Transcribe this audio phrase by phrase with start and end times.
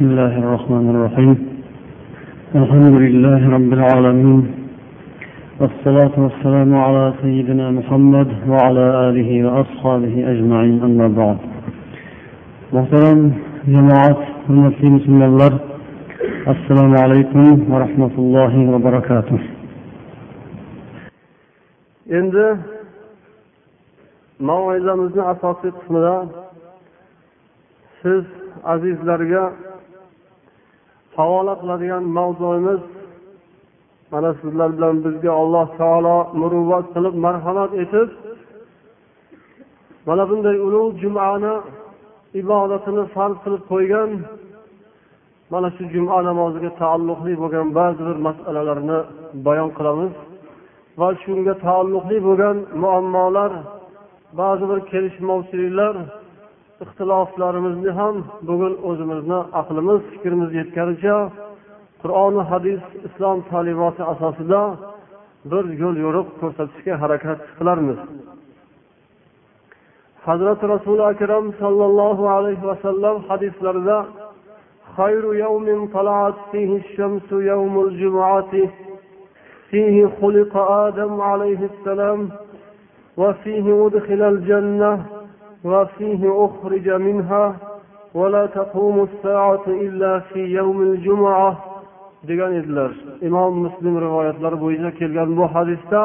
[0.00, 1.38] بسم الله الرحمن الرحيم.
[2.60, 4.40] الحمد لله رب العالمين.
[5.60, 10.76] والصلاة والسلام على سيدنا محمد وعلى آله وأصحابه أجمعين.
[10.88, 11.38] أما بعد.
[12.72, 13.20] محترم
[13.74, 15.52] جماعة المسلمين بسم الله
[16.54, 19.38] السلام عليكم ورحمة الله وبركاته.
[22.18, 22.46] endi
[24.48, 26.16] mavizamizni asosiy qismida
[28.02, 28.24] siz
[28.72, 29.44] azizlarga
[31.16, 32.80] havola qiladigan mavzuimiz
[34.12, 38.08] mana sizlar bilan bizga alloh taolo muruvvat qilib marhamat etib
[40.08, 41.54] mana bunday ulug' jumani
[42.40, 44.10] ibodatini farz qilib qo'ygan
[45.52, 48.98] mana shu juma namoziga taalluqli bo'lgan ba'zi bir masalalarni
[49.46, 50.12] bayon qilamiz.
[51.00, 53.52] Va shunga taalluqli bo'lgan muammolar
[54.40, 55.94] ba'zi bir kelishmovchiliklar
[56.83, 58.15] ixtiloflarimizni ham
[58.47, 61.17] bugun o'zimizni aqlimiz fikrimiz yetganicha
[62.01, 64.61] qur'oni hadis islom ta'limoti asosida
[65.51, 67.99] bir yo'l yo'riq ko'rsatishga harakat qilarmiz
[70.27, 73.97] hazrati rasuli akram sollallohu alayhi vasallam hadislarida
[74.99, 78.53] خير يوم طلعت فيه الشمس يوم الجمعة
[79.69, 82.19] فيه خلق آدم عليه السلام
[83.17, 85.05] وفيه أدخل الجنة
[85.65, 87.55] وفيه أخرج منها
[88.13, 91.57] ولا تقوم الساعة إلا في يوم الجمعة
[92.27, 96.01] degan edilar imom muslim rivoyatlari bo'yicha kelgan bu hadisda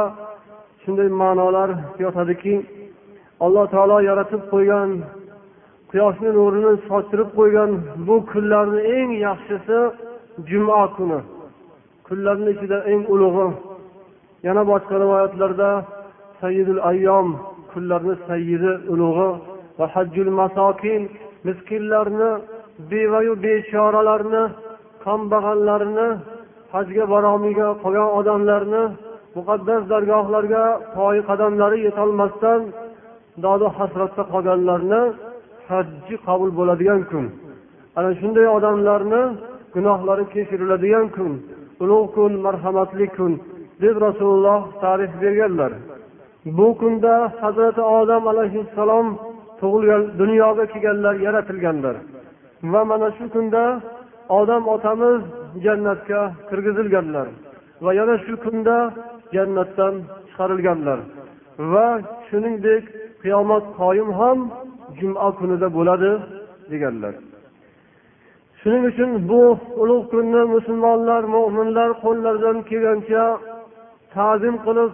[0.83, 1.71] shunday ma'nolar
[2.05, 2.55] yotadiki
[3.45, 4.91] alloh taolo yaratib qo'ygan
[5.91, 7.71] quyoshni nurini sochirib qo'ygan
[8.07, 9.79] bu kunlarni eng yaxshisi
[10.51, 11.21] juma kuni
[12.07, 13.49] kunlarni ichida eng ulug'i
[14.47, 15.71] yana boshqa rivoyatlarda
[16.41, 17.29] sayyidul ayyom
[17.76, 19.30] kunlarni sayyidi ulug'i
[19.80, 21.02] va hajjul masokin
[21.48, 22.32] miskinlarni
[22.92, 24.44] bevayu bechoralarni
[25.06, 26.08] kambag'allarni
[26.74, 28.84] hajga borolmagan qolgan odamlarni
[29.38, 30.64] muqaddas dargohlarga
[30.96, 32.62] poyi qadamlari yetolmasdan
[33.44, 35.02] dodu hasratda qolganlarni
[35.70, 37.26] hajji qabul bo'ladigan kun.
[37.98, 39.24] Ana shunday odamlarni
[39.76, 41.32] gunohlari kechiriladigan kun
[41.84, 43.32] ulug' kun marhamatli kun
[43.84, 45.72] deb rasululloh ta'rif berganlar.
[46.46, 49.08] Bu kunda hazrati odam alayhissalom
[49.60, 51.96] tug'ilgan dunyoga kelganlar yaratilganlar.
[52.64, 53.64] Va mana shu kunda
[54.40, 55.22] odam otamiz
[55.66, 57.28] jannatga kirgizilganlar
[57.84, 58.78] va yana shu kunda
[59.36, 59.94] jannatdan
[60.28, 61.00] chiqarilganlar.
[61.72, 61.88] Va
[62.28, 62.84] shuningdek
[63.24, 64.38] qiyomat qoyim ham
[65.00, 66.12] juma kunida bo'ladi
[66.72, 67.14] deganlar.
[68.60, 69.42] Shuning uchun bu
[69.82, 73.24] ulug' kunni musulmonlar mo'minlar qo'llaridan kelgancha
[74.16, 74.92] ta'zim qilib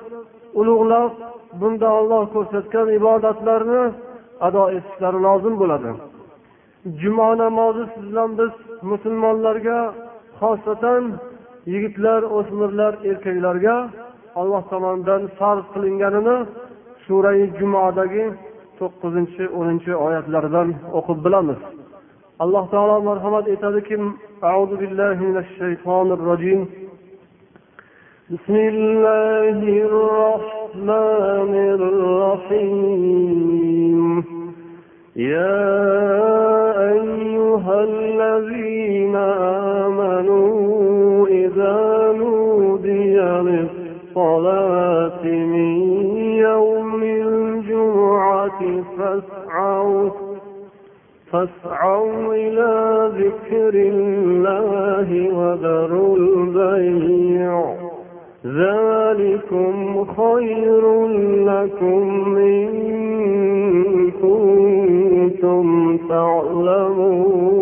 [0.60, 1.12] ulug'lab
[1.60, 3.84] bunda olloh ko'rsatgan ibodatlarni
[4.48, 5.92] ado etishlari lozim bo'ladi.
[7.02, 8.54] Juma namozi siz bilan biz
[8.92, 9.80] musulmonlarga
[10.40, 11.04] xosatan
[11.74, 13.76] yigitlar o'smirlar erkaklarga
[14.42, 16.38] alloh tomonidan farz qilinganini
[17.06, 18.26] surai jumodagi
[18.80, 21.60] to'qqizinchi o'ninchi oyatlaridan o'qib bilamiz.
[22.44, 23.96] Alloh taolo marhamat etadiki
[28.32, 31.54] بسم الله الرحمن
[32.54, 34.00] الرحيم.
[35.16, 35.68] يا
[36.94, 39.16] أيها الذين
[39.86, 41.78] آمنوا إذا
[42.18, 45.74] نودي للصلاة من
[46.48, 48.62] يوم الجمعة
[48.98, 50.10] فاسعوا
[51.32, 52.74] فاسعوا إلى
[53.18, 57.81] ذكر الله وذروا البيع.
[58.47, 61.07] ذلكم خير
[61.51, 65.67] لكم إن كنتم
[66.09, 67.57] تعلمون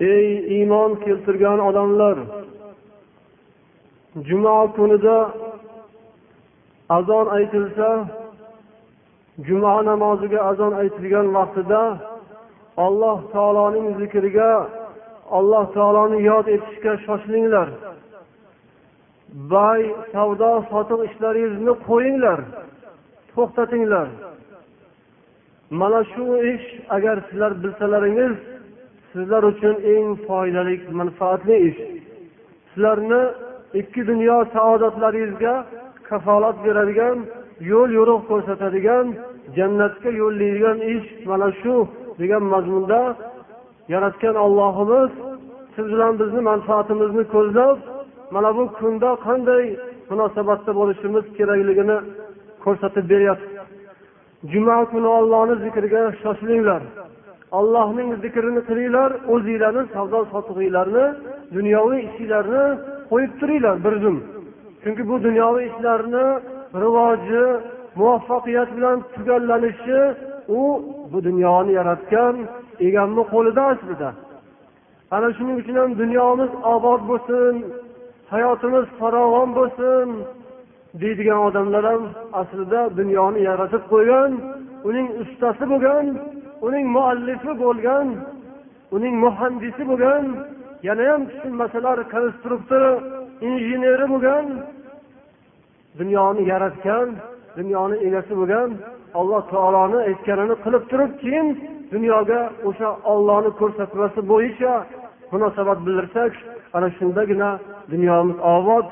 [0.00, 2.18] ey iymon keltirgan odamlar
[4.28, 5.18] juma kunida
[6.88, 7.90] azon aytilsa
[9.46, 11.82] juma namoziga azon aytilgan vaqtida
[12.86, 14.50] alloh taoloning zikriga
[15.38, 17.68] alloh taoloni yod etishga shoshilinglar
[19.33, 19.81] Boy
[20.13, 22.39] savdo sotiq ishlaringizni qo'yinglar
[23.33, 24.07] to'xtatinglar.
[25.79, 28.35] Mana shu ish agar sizlar bilsalaringiz
[29.11, 31.79] sizlar uchun eng foydali manfaatli ish.
[32.71, 33.21] Sizlarni
[33.79, 35.55] ikki dunyo saodatlaringizga
[36.09, 37.17] kafolat beradigan
[37.71, 39.05] yo'l yo'riq ko'rsatadigan
[39.57, 41.75] jannatga yo'llaydigan ish mana shu
[42.19, 43.01] degan mazmunda
[43.93, 45.11] yaratgan ollohimiz
[45.75, 47.77] siz bilan bizni manfaatimizni ko'zlab
[48.33, 49.65] mana bu kunda qanday
[50.09, 51.97] munosabatda bo'lishimiz kerakligini
[52.63, 53.49] ko'rsatib beryapti.
[54.51, 56.81] Juma kuni ollohni zikriga shoshilinglar.
[57.59, 61.05] Allohning zikrini qilinglar o'zinglarni savdo sotig'inglarni
[61.55, 62.63] dunyoviy ishinglarni
[63.11, 64.17] qo'yib turinglar bir zum.
[64.83, 66.25] Chunki bu dunyoviy ishlarni
[66.83, 67.45] rivoji
[67.99, 70.01] muvaffaqiyat bilan tugallanishi
[70.59, 70.61] u
[71.11, 72.35] bu dunyoni yaratgan
[72.87, 74.09] egamni qo'lida aslida.
[75.15, 77.53] Ana shuning uchun ham dunyomiz obod bo'lsin
[78.33, 80.07] hayotimiz farovon bo'lsin
[81.01, 82.03] deydigan odamlar ham
[82.41, 84.31] aslida dunyoni yaratib qo'ygan
[84.89, 86.05] uning ustasi bo'lgan
[86.67, 88.07] uning muallifi bo'lgan
[88.95, 90.25] uning muhandisi bo'lgan
[90.87, 92.93] yanayam tushunmasalar konstruktori
[93.47, 94.45] injeneri bo'lgan
[95.99, 97.07] dunyoni yaratgan
[97.57, 98.69] dunyoni egasi bo'lgan
[99.19, 101.47] alloh taoloni aytganini qilib turib keyin
[101.93, 104.73] dunyoga o'sha ollohni ko'rsatmasi bo'yicha
[105.33, 106.33] munosabat bildirsak
[106.76, 107.48] ana shundagina
[107.92, 108.86] dunyomiz obod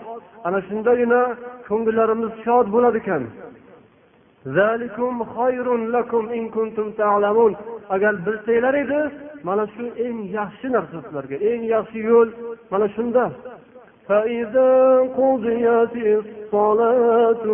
[0.47, 1.21] ana shundagina
[1.69, 3.23] ko'ngillarimiz shod bo'lar ekan
[7.95, 9.01] agar bilsanglar edi
[9.49, 12.29] mana shu eng yaxshi narsa sizlarga eng yaxshi yo'l
[12.73, 13.25] mana shunda
[14.09, 14.73] فإذا
[15.21, 17.45] قضيت الصلاة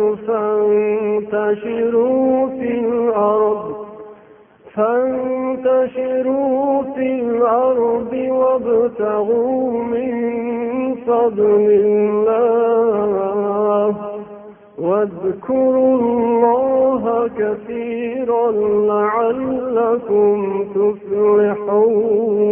[1.35, 3.63] فانتشروا في الأرض
[5.58, 10.14] فانتشروا في الأرض وابتغوا من
[10.94, 13.96] فضل الله
[14.78, 18.50] واذكروا الله كثيرا
[18.90, 22.42] لعلكم تفلحون.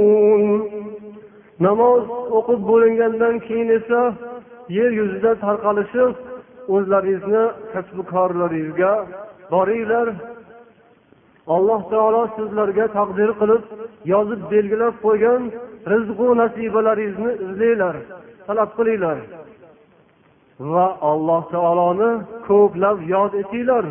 [1.61, 4.15] نماز وقد بولن جلدن كينسا
[4.71, 6.15] يير يزدد هرقالشف
[6.69, 9.07] وزلاريزنا كتبكار لاريزجا
[9.51, 10.15] باريلر
[11.55, 13.63] alloh taolo sizlarga taqdir qilib
[14.13, 15.43] yozib belgilab qo'ygan
[15.93, 17.97] rizqu nasibalaringizni izlanglar
[18.47, 19.19] talab qilinglar.
[20.73, 22.11] Va alloh taoloni
[22.49, 23.85] ko'plab yod etinglar.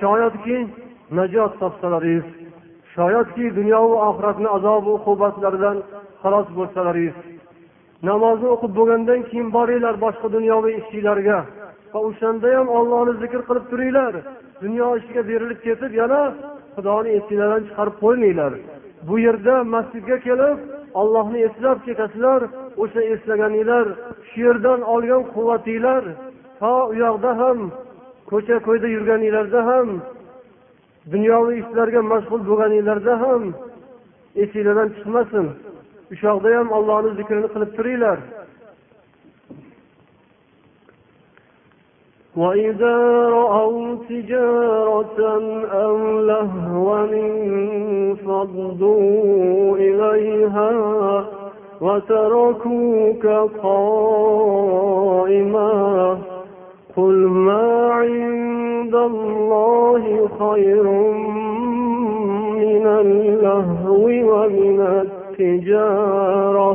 [0.00, 0.58] Shoyatki
[1.18, 2.26] najot topsalaringiz
[2.98, 5.76] shoyatki dunyo va oxiratni azob uqubatlaridan
[6.22, 7.16] xalos bo'lsalaringiz.
[8.02, 11.38] Namozni o'qib bo'lgandan keyin boringlar boshqa dunyoviy ishinglarga
[11.92, 14.14] va o'shanda ham ollohni zikr qilib turinglar.
[14.62, 16.20] Dunyo ishiga berilib ketib yana
[16.74, 18.52] xudoni esinglardan chiqarib qo'ymanglar.
[19.08, 20.58] Bu yerda masjidga kelib
[21.00, 22.40] ollohni eslab ketasizlar
[22.82, 23.86] o'sha eslaganinglar
[24.28, 26.02] shu yerdan olgan quvvatinglar
[26.60, 27.58] to u yoqda ham
[28.30, 29.88] ko'cha ko'yda yurganinglarda ham
[31.12, 33.42] dunyoviy ishlarga mashg'ul bo'lganinglarda ham
[34.42, 35.46] esinglardan chiqmasin.
[36.12, 38.18] O'sha yoqda ham ollohni zikrini qilib turinglar.
[42.42, 42.96] وإذا
[43.28, 45.20] رأوا تجارة
[45.84, 47.04] أو لهوا
[48.24, 50.72] انفضوا إليها
[51.80, 53.26] وتركوك
[53.62, 55.72] قائما
[56.96, 57.14] قل
[57.48, 60.82] ما عند الله خير
[62.54, 66.71] من اللهو ومن التجارة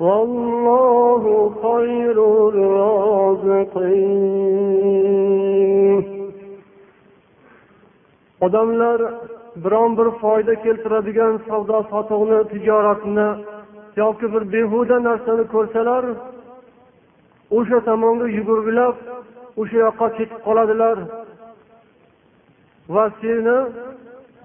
[0.00, 1.22] والله
[1.64, 2.16] خير
[2.48, 4.12] الرازقين
[8.46, 9.00] odamlar
[9.56, 13.28] biron bir foyda keltiradigan savdo sotiqni tijoratni
[13.96, 16.04] yoki bir behuda narsani ko'rsalar
[17.58, 18.96] o'sha tomonga yugurgilab
[19.60, 20.96] o'sha yoqqa ketib qoladilar
[22.94, 23.58] va seni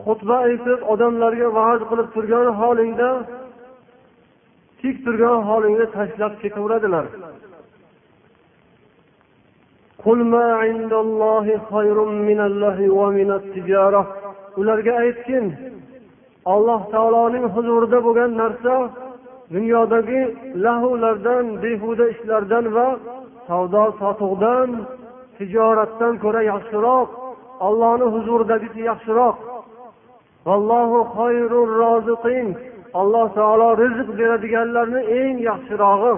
[0.06, 3.10] xutba aytib odamlarga va'z qilib turgan holingda
[4.83, 7.07] tik turgan holingda tashlab ketaveradilar.
[14.61, 15.45] Ularga aytgin
[16.55, 18.75] alloh taoloning huzurida bo'lgan narsa
[19.55, 20.23] dunyodagi
[20.65, 22.89] lahulardan behuda ishlardan va
[23.49, 24.69] savdo sotiqdan
[25.39, 27.09] tijoratdan ko'ra yaxshiroq
[27.67, 29.37] ollohni huzuridagisi yaxshiroq.
[30.47, 30.99] Vallohu
[31.81, 32.72] roziqin.
[33.01, 36.15] Alloh taolo rizq beradiganlarni eng yaxshirog'i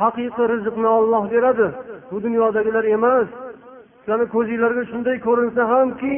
[0.00, 1.66] haqiqiy rizqni olloh beradi.
[2.10, 3.28] Bu dunyodagilar emas.
[4.00, 6.14] Sizlarni ko'zinglarga shunday ko'rinsa hamki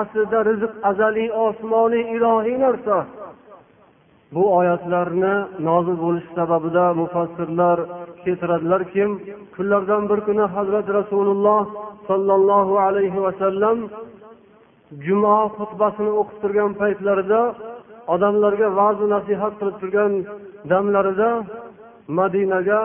[0.00, 2.96] aslida rizq azaliy osmoniy ilohiy narsa.
[4.34, 5.34] Bu oyatlarni
[5.68, 7.78] nozil bo'lishi sababida mufassirlar
[8.24, 9.04] keltiradilarki
[9.54, 11.62] kunlardan bir kuni hazrati rasululloh
[12.08, 13.78] sollallohu alayhi vasallam
[15.06, 17.40] juma xutbasini o'qib turgan paytlarida
[18.14, 20.12] odamlarga va'zu nasihat qilib turgan
[20.70, 21.30] damlarida
[22.18, 22.80] madinaga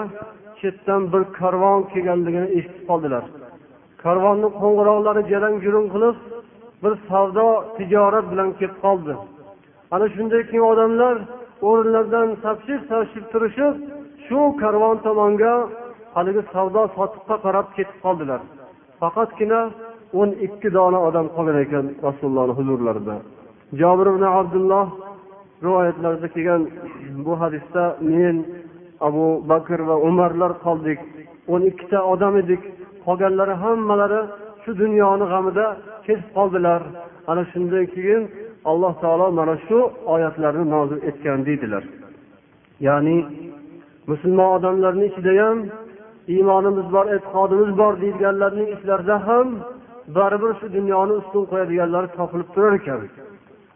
[0.59, 3.23] chetdan bir karvon kelganligini eshitib qoldilar.
[4.03, 6.15] Karvonni qo'ng'iroqlari jarang jurung qilib
[6.83, 7.47] bir savdo
[7.77, 9.13] tijorat bilan kelib qoldi.
[9.93, 11.15] Ana shundan keyin odamlar
[11.67, 13.73] o'rinlaridan sapchib sapchib turishib
[14.25, 15.53] shu karvon tomonga
[16.15, 18.41] haligi savdo sotiqqa qarab ketib qoldilar.
[19.01, 19.61] Faqatgina
[20.19, 23.15] o'n ikki dona odam qolgan ekan rasulullohni huzurlarida.
[23.81, 24.85] Jobir ibn abdulloh
[25.65, 26.61] rivoyatlarda kelgan
[27.25, 27.83] bu hadisda
[28.13, 28.35] men
[29.07, 30.99] abu bakr va umarlar qoldik.
[31.53, 32.61] O'n ikkita odam edik.
[33.05, 34.21] Qolganlari hammalari
[34.63, 35.65] shu dunyoni g'amida
[36.05, 36.81] ketib qoldilar.
[37.31, 38.21] Ana shundan keyin
[38.71, 39.79] alloh taolo mana shu
[40.13, 41.83] oyatlarni nozil etgan deydilar.
[42.87, 43.17] Ya'ni
[44.11, 45.57] musulmon odamlarni ichida ham
[46.33, 49.47] iymonimiz bor e'tiqodimiz bor deydiganlarning ichlarida ham
[50.15, 53.01] baribir shu dunyoni ustun qo'yadiganlar topilib turar ekan.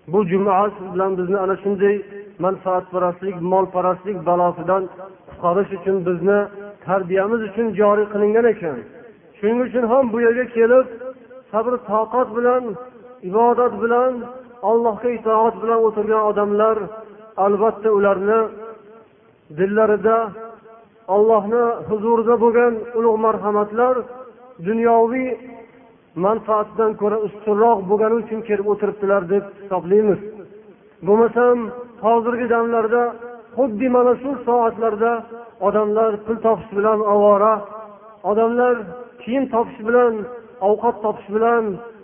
[0.08, 1.96] Bu juma bilan bizni ana shunday
[2.39, 4.84] manfaatparastlik molparastlik balosidan
[5.29, 6.39] qutqarish uchun bizni
[6.86, 8.77] tarbiyamiz uchun joriy qilingan ekan.
[9.38, 10.86] Shuning uchun ham bu yerga kelib
[11.51, 12.63] sabr toqat bilan
[13.29, 14.13] ibodat bilan
[14.70, 16.77] allohga itoat bilan o'tirgan odamlar
[17.46, 18.39] albatta ularni
[19.58, 20.17] dillarida
[21.15, 23.96] allohni huzurida bo'lgan ulug' marhamatlar
[24.67, 25.29] dunyoviy
[26.25, 30.19] manfaatdan ko'ra ustunroq bo'lgani uchun kelib o'tiribdilar deb hisoblaymiz
[31.07, 31.57] bo'lmasam
[32.05, 33.03] hozirgi damlarda
[33.57, 35.11] xuddi mana shu soatlarda
[35.67, 37.53] odamlar pul topish bilan ovora
[38.31, 38.75] odamlar
[39.21, 40.13] kiyim topish bilan
[40.69, 41.63] ovqat topish bilan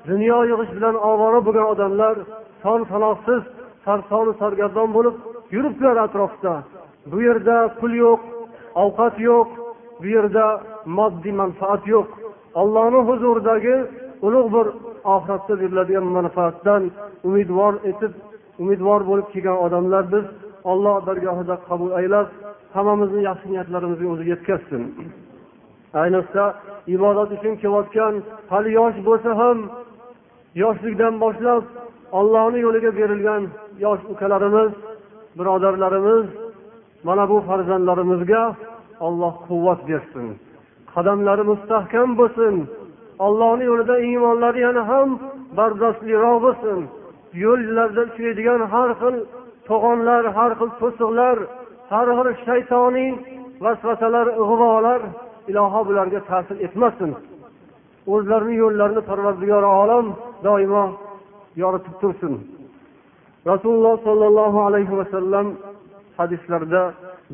[0.10, 2.16] dunyo yig'ish bilan ovora bo'lgan odamlar
[2.64, 3.42] son sanoqsiz
[3.86, 5.16] sarsonu sargardon bo'lib
[5.56, 6.54] yuribdilar atrofda.
[7.12, 8.22] Bu yerda pul yo'q
[8.84, 9.48] ovqat yo'q
[10.02, 10.46] bu yerda
[10.98, 12.10] moddiy manfaat yo'q.
[12.60, 13.76] Ollohni huzuridagi
[14.28, 14.68] ulug' bir
[15.14, 16.82] oxiratda beriladigan manfaatdan
[17.28, 18.14] umidvor etib
[18.62, 20.26] umidvor bo'lib kelgan odamlar biz
[20.72, 22.28] olloh dargohida qabul aylab
[22.76, 24.82] hammamizni yaxshi niyatlarimizga o'zi yetkazsin.
[26.02, 26.44] Ayniqsa
[26.96, 28.14] ibodat uchun kelayotgan
[28.52, 29.58] hali yosh bo'lsa ham
[30.64, 31.64] yoshlikdan boshlab
[32.20, 33.42] ollohni yo'liga berilgan
[33.86, 34.72] yosh ukalarimiz
[35.38, 36.26] birodarlarimiz
[37.08, 38.44] mana bu farzandlarimizga
[39.06, 40.28] olloh quvvat bersin.
[40.94, 42.56] Qadamlari mustahkam bo'lsin.
[43.26, 45.10] Ollohni yo'lida iymonlari yana ham
[45.58, 46.80] bardostliroq bo'lsin.
[47.44, 49.16] Yo'llarda uchraydigan har xil
[49.70, 51.38] to'g'onlar har xil to'siqlar
[51.94, 53.10] har xil shaytoniy
[53.64, 55.02] vasvasalar ig'volar
[55.52, 57.12] iloho bularga ta'sir etmasin.
[58.14, 60.06] O'zlarini yo'llarini parvardigori olam
[60.46, 60.86] doimo
[61.62, 62.34] yoritib tursin.
[63.52, 65.48] Rasululloh sollallohu alayhi vasallam
[66.20, 66.84] hadislarda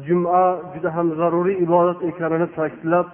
[0.08, 3.08] juma juda ham zaruriy ibodat ekanini ta'kidlab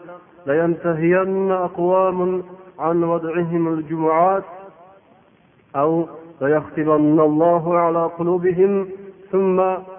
[2.78, 4.44] عن وضعهم الجمعات
[5.76, 6.06] أو
[6.40, 8.88] ليختمن الله على قلوبهم
[9.32, 9.58] ثم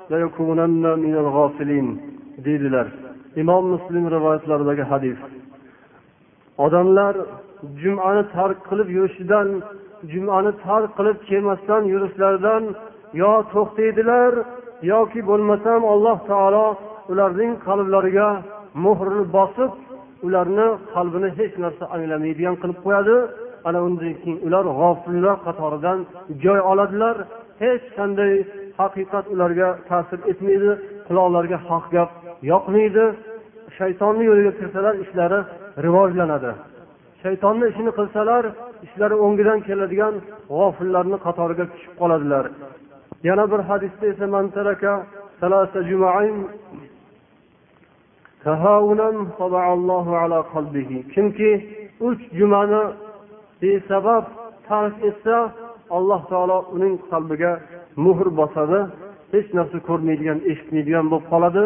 [0.10, 1.88] ليكونن من الغافلين
[2.46, 2.88] deydilar
[3.36, 5.18] imom muslim rivoyatlaridagi hadis
[6.66, 7.16] odamlar
[7.82, 9.48] jumani tark qilib yurishidan
[10.12, 12.64] jumani tark qilib kelmasdan yurishlaridan
[13.22, 14.32] yo to'xtaydilar
[14.94, 16.68] yoki bo'lmasam alloh taolo
[17.12, 18.30] ularning qalblariga
[18.86, 19.72] muhrni bosib
[20.27, 23.17] ularni qalbini hech narsa anglamaydigan qilib qo'yadi.
[23.69, 25.99] Ana undan keyin ular g'ofillar qatoridan
[26.45, 27.17] joy oladilar.
[27.63, 28.33] Hech qanday
[28.81, 30.71] haqiqat ularga ta'sir etmaydi
[31.09, 32.11] quloqlariga haq gap
[32.53, 33.05] yoqmaydi.
[33.79, 35.41] Shaytonni yo'liga kirsalar ishlari
[35.85, 36.53] rivojlanadi.
[37.23, 38.45] Shaytonni ishini qilsalar
[38.87, 40.15] ishlari o'ngidan keladigan
[40.53, 42.45] g'ofillarni qatoriga tushib qoladilar.
[43.29, 44.27] Yana bir hadisda esa
[51.15, 51.51] kimki
[52.09, 52.83] uch jumani
[53.61, 54.25] besabab
[54.69, 55.37] tark etsa
[55.97, 57.53] alloh taolo uning qalbiga
[58.05, 58.81] muhr bosadi.
[59.33, 61.65] Hech narsa ko'rmaydigan eshitmaydigan bo'lib qoladi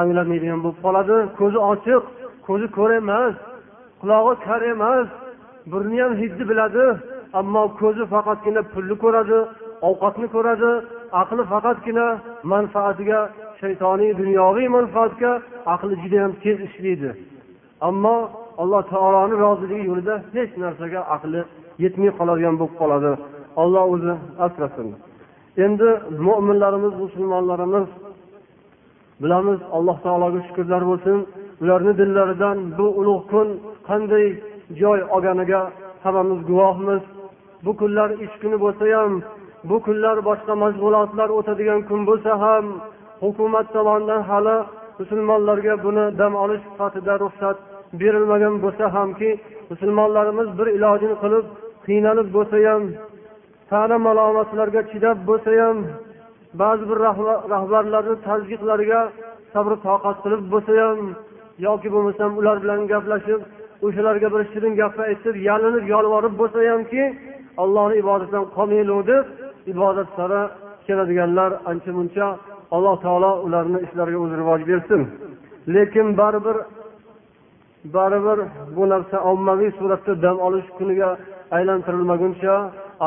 [0.00, 1.16] anglamaydigan bo'lib qoladi.
[1.38, 2.02] Ko'zi ochiq
[2.46, 3.34] ko'zi ko'r emas
[4.00, 5.06] qulog'i kar emas
[5.70, 6.84] burni ham hidni biladi
[7.40, 9.38] ammo ko'zi faqatgina pulni ko'radi
[9.88, 10.70] ovqatni ko'radi
[11.20, 12.06] aqli faqatgina
[12.52, 13.20] manfaatiga
[13.62, 15.30] shaytoniy dunyoviy manfaatga
[15.74, 17.10] aqli judayam tez ishlaydi.
[17.88, 18.16] Ammo
[18.62, 21.40] alloh taoloni roziligi yo'lida hech narsaga aqli
[21.84, 23.10] yetmay qoladigan bo'lib qoladi.
[23.62, 24.14] Olloh o'zi
[24.46, 24.88] asrasin.
[25.64, 25.88] Endi
[26.26, 27.86] mo'minlarimiz musulmonlarimiz
[29.22, 31.18] bilamiz alloh taologa shukurlar bo'lsin.
[31.62, 33.48] Ularni dillaridan bu ulug' kun
[33.88, 34.26] qanday
[34.80, 35.60] joy olganiga
[36.04, 37.02] hammamiz guvohmiz.
[37.64, 39.12] Bu kunlar ish kuni bo'lsa ham
[39.68, 42.64] bu kunlar boshqa mashg'ulotlar o'tadigan kun bo'lsa ham
[43.22, 44.56] hukumat tomonidan hali
[44.98, 47.56] musulmonlarga buni dam olish sifatida ruxsat
[48.00, 49.30] berilmagan bo'lsa hamki
[49.70, 51.44] musulmonlarimiz bir ilojini qilib
[51.86, 52.82] qiynalib bo'lsa ham
[53.70, 55.76] ta'na malomatlarga chidab bo'lsa ham
[56.62, 56.98] ba'zi bir
[57.54, 59.00] rahbarlarni tazyiqlariga
[59.52, 60.98] sabr toqat qilib bo'lsa ham
[61.66, 63.40] yoki bo'lmasam ular bilan gaplashib
[63.86, 67.02] o'shalarga bir shirin gapni aytib yalinib yolvorib bo'lsa hamki
[67.62, 69.24] allohni ibodatidan qolmaylik deb
[69.72, 70.42] ibodat sari
[70.86, 72.26] keladiganlar ancha muncha
[72.76, 75.00] alloh taolo ularni ishlariga o'zi rivoj bersin.
[75.74, 76.56] Lekin baribir
[77.96, 78.38] baribir
[78.76, 81.10] bu narsa ommaviy suratda dam olish kuniga
[81.56, 82.54] aylantirilmaguncha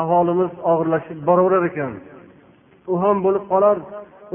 [0.00, 1.92] ahvolimiz og'irlashib boraverar ekan.
[2.92, 3.76] U ham bo'lib qolar.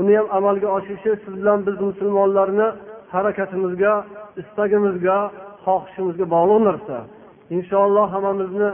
[0.02, 2.68] Uni ham amalga oshirishi siz bilan biz musulmonlarni
[3.14, 3.94] harakatimizga
[4.42, 5.18] istagimizga
[5.66, 6.98] xohishimizga bog'liq narsa.
[7.56, 8.70] Inshaalloh hammamizni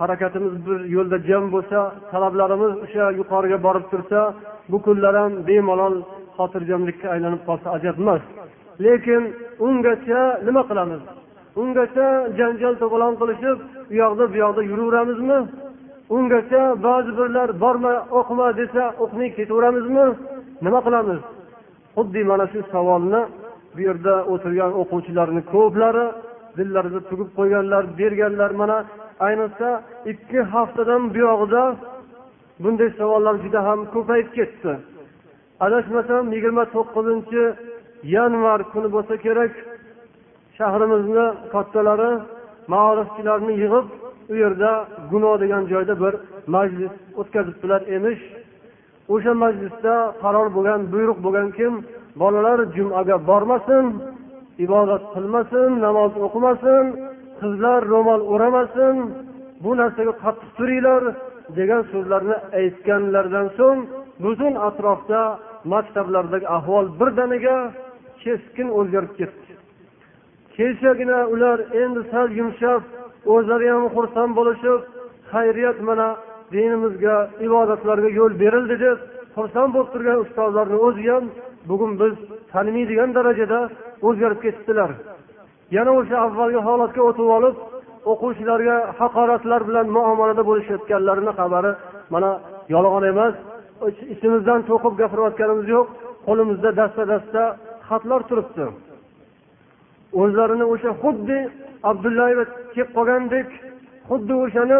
[0.00, 1.78] harakatimiz bir yo'lda jam bo'lsa
[2.12, 4.20] talablarimiz o'sha yuqoriga borib tursa
[4.70, 5.94] bu kunlar ham bemalol
[6.36, 8.22] xotirjamlikka aylanib qolsa ajab emas.
[8.84, 9.22] Lekin
[9.66, 11.02] ungacha nima qilamiz?
[11.60, 12.08] Ungacha
[12.38, 13.58] janjal to'polon qilishib
[13.92, 15.38] u yoqda bu yoqda yuraveramizmi?
[16.16, 20.06] Ungacha ba'zi birlar borma o'qima desa o'qimay ketaveramizmi?
[20.64, 21.20] Nima qilamiz?
[21.96, 23.22] Xuddi mana shu savolni
[23.74, 26.06] bu yerda o'tirgan o'quvchilarni ko'plari
[26.58, 28.78] dillarida tugib qo'yganlar berganlar mana
[29.26, 29.68] ayniqsa
[30.12, 31.62] ikki haftadan buyog'ida
[32.62, 34.72] bunday savollar juda ham ko'payib ketdi.
[35.64, 37.42] Adashmasam yigirma to'qqizinchi
[38.16, 39.52] yanvar kuni bo'lsa kerak
[40.58, 42.12] shahrimizni kattalari
[42.72, 43.86] maorifchilarni yig'ib
[44.32, 44.72] u yerda
[45.10, 46.14] guno degan joyda bir
[46.54, 48.22] majlis o'tkazibdilar emish.
[49.14, 51.72] O'sha majlisda qaror bo'lgan buyruq bo'lgankim
[52.22, 53.84] bolalar jumaga bormasin
[54.64, 56.84] ibodat qilmasin namoz o'qimasin
[57.40, 58.94] qizlar ro'mol o'ramasin
[59.64, 61.02] bu narsaga qattiq turinglar.
[61.58, 63.80] Degan so'zlarni aytganlaridan so'ng
[64.24, 65.20] butun atrofda
[65.72, 67.56] maktablardagi ahvol birdaniga
[68.22, 69.52] keskin o'zgarib ketdi.
[70.54, 72.82] Kechagina ular endi sal yumshab
[73.34, 74.80] o'zlari ham xursand bo'lishib
[75.32, 76.08] xayriyat mana
[76.54, 77.16] dinimizga
[77.46, 78.98] ibodatlarga yo'l berildi deb
[79.36, 81.24] xursand bo'lib turgan ustozlarni o'zi ham
[81.70, 82.14] bugun biz
[82.52, 83.60] tanimaydigan darajada
[84.08, 84.90] o'zgarib ketibdilar.
[85.76, 87.56] Yana o'sha avvalgi holatga o'tib olib
[88.10, 91.72] o'quvchilarga haqoratlar bilan muomalada bo'lishayotganlarini xabari
[92.14, 92.30] mana
[92.74, 93.34] yolg'on emas.
[94.14, 95.86] Ichimizdan to'qib gapirayotganimiz yo'q.
[96.26, 97.42] Qo'limizda dasta dasta
[97.88, 98.64] xatlar turibdi.
[100.20, 101.38] O'zlarini o'sha xuddi
[101.90, 103.48] abdullayeva kelib qolgandek
[104.10, 104.78] xuddi o'shani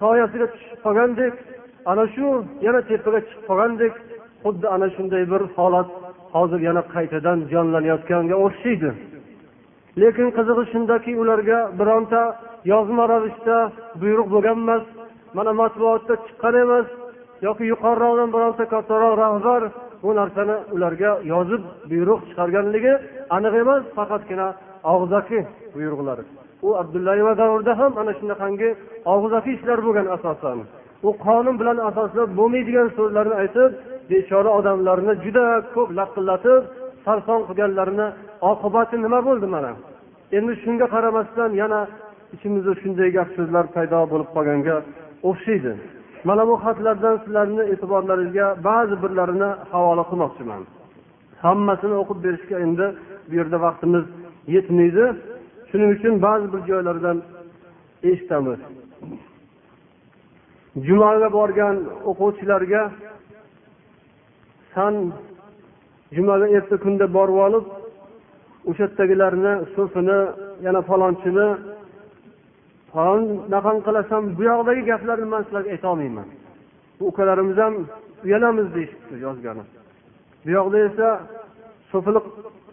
[0.00, 1.34] soyasiga tushib qolgandek
[1.90, 2.26] ana shu
[2.66, 3.94] yana tepaga chiqib qolgandek
[4.44, 5.88] xuddi ana shunday bir holat
[6.34, 8.90] hozir yana qaytadan jonlanayotganga o'xshaydi.
[10.00, 12.22] Lekin qizig'i shundaki ularga bironta
[12.72, 13.56] yozma ravishda
[14.02, 14.84] buyruq bo'lgan emas
[15.36, 16.86] mana matbuotda chiqqan emas
[17.46, 19.62] yoki yuqoriroqdan bironta kattaroq rahbar
[20.02, 22.92] bu narsani ularga yozib buyruq chiqarganligi
[23.36, 24.48] aniq emas faqatgina
[24.94, 25.40] og'zaki
[25.74, 26.18] buyruqlar
[26.62, 28.70] u abdullayeva davrida ham ana shunaqangi
[29.14, 30.58] og'zaki ishlar bo'lgan asosan.
[31.08, 33.70] U qonun bilan asoslab bo'lmaydigan so'zlarni aytib
[34.10, 36.62] bechora odamlarni juda ko'p laqillatib
[37.04, 38.08] sarson qilganlarini
[38.50, 39.72] oqibati nima bo'ldi mana?
[40.36, 41.80] Endi shunga qaramasdan yana
[42.34, 44.76] ichimizda shunday gap so'zlar paydo bo'lib qolganga
[45.28, 45.72] o'xshaydi.
[46.28, 50.62] Mana bu xatlardan sizlarni e'tiborlaringizga ba'zi birlarini havola qilmoqchiman.
[51.44, 52.86] Hammasini o'qib berishga endi
[53.28, 54.04] bu yerda vaqtimiz
[54.54, 55.04] yetmaydi.
[55.70, 57.16] Shuning uchun ba'zi bir joylardan
[58.10, 58.60] eshitamiz.
[60.86, 61.76] Jumaga borgan
[62.10, 62.82] o'quvchilarga
[64.74, 64.94] san
[66.16, 67.64] jumaga erta kunda borib olib
[68.70, 70.20] o'sha yerdagilarni so'fini
[70.66, 71.48] yana falonchini
[72.92, 76.28] falon bunaqangi qilasan bu yoqdagi gaplarni man sizlarga aytolmayman.
[76.98, 77.74] Bu ukalarimiz ham
[78.24, 79.64] uyalamiz deyishibdi yozgani
[80.44, 81.08] bu yoqda esa
[81.92, 82.26] so'filik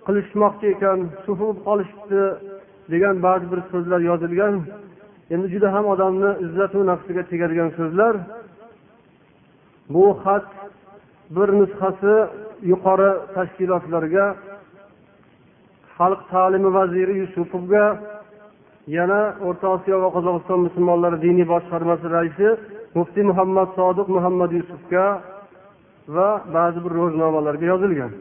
[0.07, 2.21] qilishmoqchi ekan sufi bo'lib qolishibdi
[2.93, 4.55] degan ba'zi bir so'zlar yozilgan.
[5.33, 8.13] Endi juda ham odamni izzatu nafsiga tegadigan so'zlar.
[9.93, 10.47] Bu xat
[11.35, 12.15] bir nusxasi
[12.71, 14.25] yuqori tashkilotlarga
[15.97, 17.85] xalq ta'limi vaziri yusupovga
[18.97, 22.47] yana o'rta osiyo va qozog'iston musulmonlari diniy boshqarmasi raisi
[22.97, 25.05] muftiy muhammad sodiq muhammad yusufga
[26.15, 28.11] va ba'zi bir ro'znomalarga yozilgan.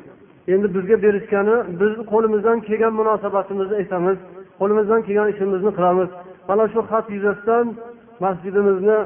[0.52, 4.18] Endi bizga berishgani biz qo'limizdan kelgan munosabatimizni aytamiz
[4.60, 6.08] qo'limizdan kelgan ishimizni qilamiz.
[6.48, 7.66] Mana shu xat yuzasidan
[8.24, 8.98] masjidimizni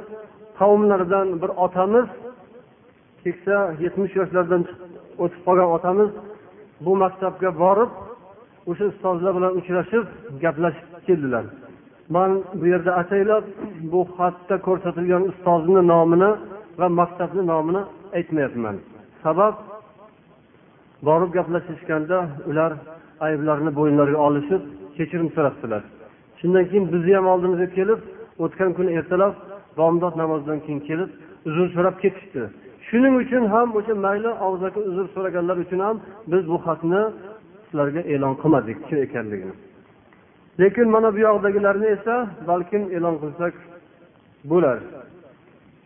[0.60, 2.06] qavmlaridan bir otamiz
[3.22, 4.62] keksa yetmish yoshlardan
[5.22, 6.10] o'tib qolgan otamiz
[6.84, 7.90] bu maktabga borib
[8.70, 10.04] o'sha ustozlar bilan uchrashib
[10.44, 11.44] gaplashib keldilar.
[12.14, 12.30] Man
[12.60, 13.44] bu yerda ataylab
[13.92, 16.30] bu xatda ko'rsatilgan ustozni nomini
[16.80, 17.82] va maktabni nomini
[18.18, 18.76] aytmayapman.
[19.24, 19.54] Sabab
[21.08, 22.18] borib gaplashishganda
[22.50, 22.72] ular
[23.26, 24.62] ayblarini bo'yinlariga olishib
[24.96, 25.82] kechirim so'rabdilar
[26.40, 28.00] shundan keyin bizni ham oldimizga kelib
[28.44, 29.34] o'tgan kuni ertalab
[29.78, 31.10] bomdod namozidan keyin kelib
[31.48, 32.42] uzr so'rab ketishdi.
[32.88, 35.96] Shuning uchun ham o'sha mayli og'zaki uzr so'raganlar uchun ham
[36.32, 37.02] biz bu xatni
[37.70, 39.54] sizlarga e'lon qilmadik kim ekanligini.
[40.60, 42.14] Lekin mana bu yoqdagilarni esa
[42.46, 43.54] balkim e'lon qilsak
[44.50, 44.78] bo'lar.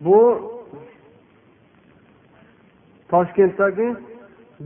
[0.05, 0.19] Bu
[3.11, 3.87] toshkentdagi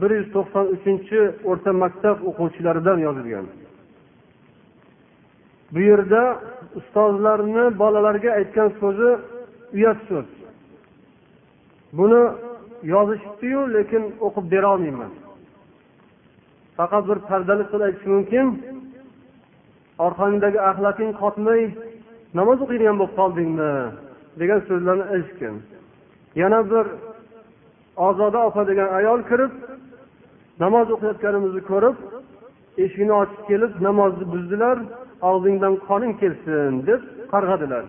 [0.02, 3.46] bir yuz to'qson uchinchi o'rta maktab o'quvchilaridan yozilgan.
[5.74, 6.22] Bu yerda
[6.80, 9.10] ustozlarni bolalarga aytgan so'zi
[9.76, 10.28] uyat so'z.
[11.98, 12.24] Buni
[12.94, 15.12] yozishibdiyu lekin o'qib berolmayman
[16.80, 18.48] faqat bir pardali qilib aytish mumkin
[20.06, 21.62] orqangdagi axlating qotmay
[22.40, 23.72] namoz o'qiydigan bo'lib qoldingmi
[24.42, 25.56] degan so'zlarni aytishgan
[26.42, 26.86] yana bir
[28.08, 29.52] ozoda opa degan ayol kirib
[30.64, 31.98] namoz o'qiyotganimizni ko'rib
[32.84, 34.78] eshikni ochib kelib namozni buzdilar
[35.30, 37.02] og'zingdan qoning kelsin deb
[37.34, 37.84] qarg'adilar.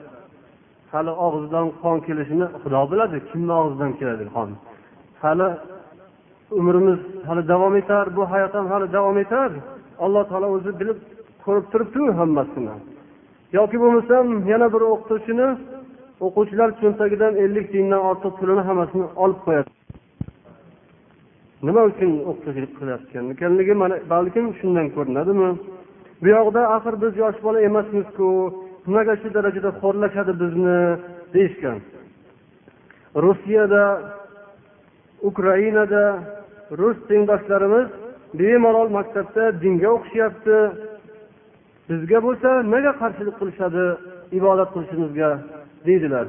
[0.93, 4.49] Hali og'zidan qon kelishini xudo biladi kimni og'zidan keladi qon?
[5.23, 5.49] Hali
[6.59, 9.51] umrimiz hali davom etar bu hayot ham hali davom etar.
[10.05, 10.99] Alloh taolo o'zi bilib
[11.45, 12.75] ko'rib turibdiku hammasini.
[13.59, 15.49] Yoki bo'lmasam yana bir o'qituvchini
[16.27, 19.71] o'quvchilar cho'ntagidan ellik tiyindan ortiq pulini hammasini olib qo'yadi.
[21.67, 25.51] Nima uchun o'qituvchilik qilayotgan ekanligi mana balkim shundan ko'rinadimi?
[26.23, 28.29] Bu yoqda axir biz yosh bola emasmizku
[28.87, 30.79] nimaga shu darajada xo'rlashadi bizni
[31.35, 31.79] deyishgan.
[33.25, 33.85] Rossiyada
[35.31, 36.05] ukrainada
[36.79, 37.89] rus tengdoshlarimiz
[38.39, 40.57] bemalol maktabda dinga o'qishyapti
[41.89, 43.85] bizga bo'lsa nega qarshilik qilishadi
[44.39, 45.31] ibodat qilishimizga
[45.87, 46.27] deydilar.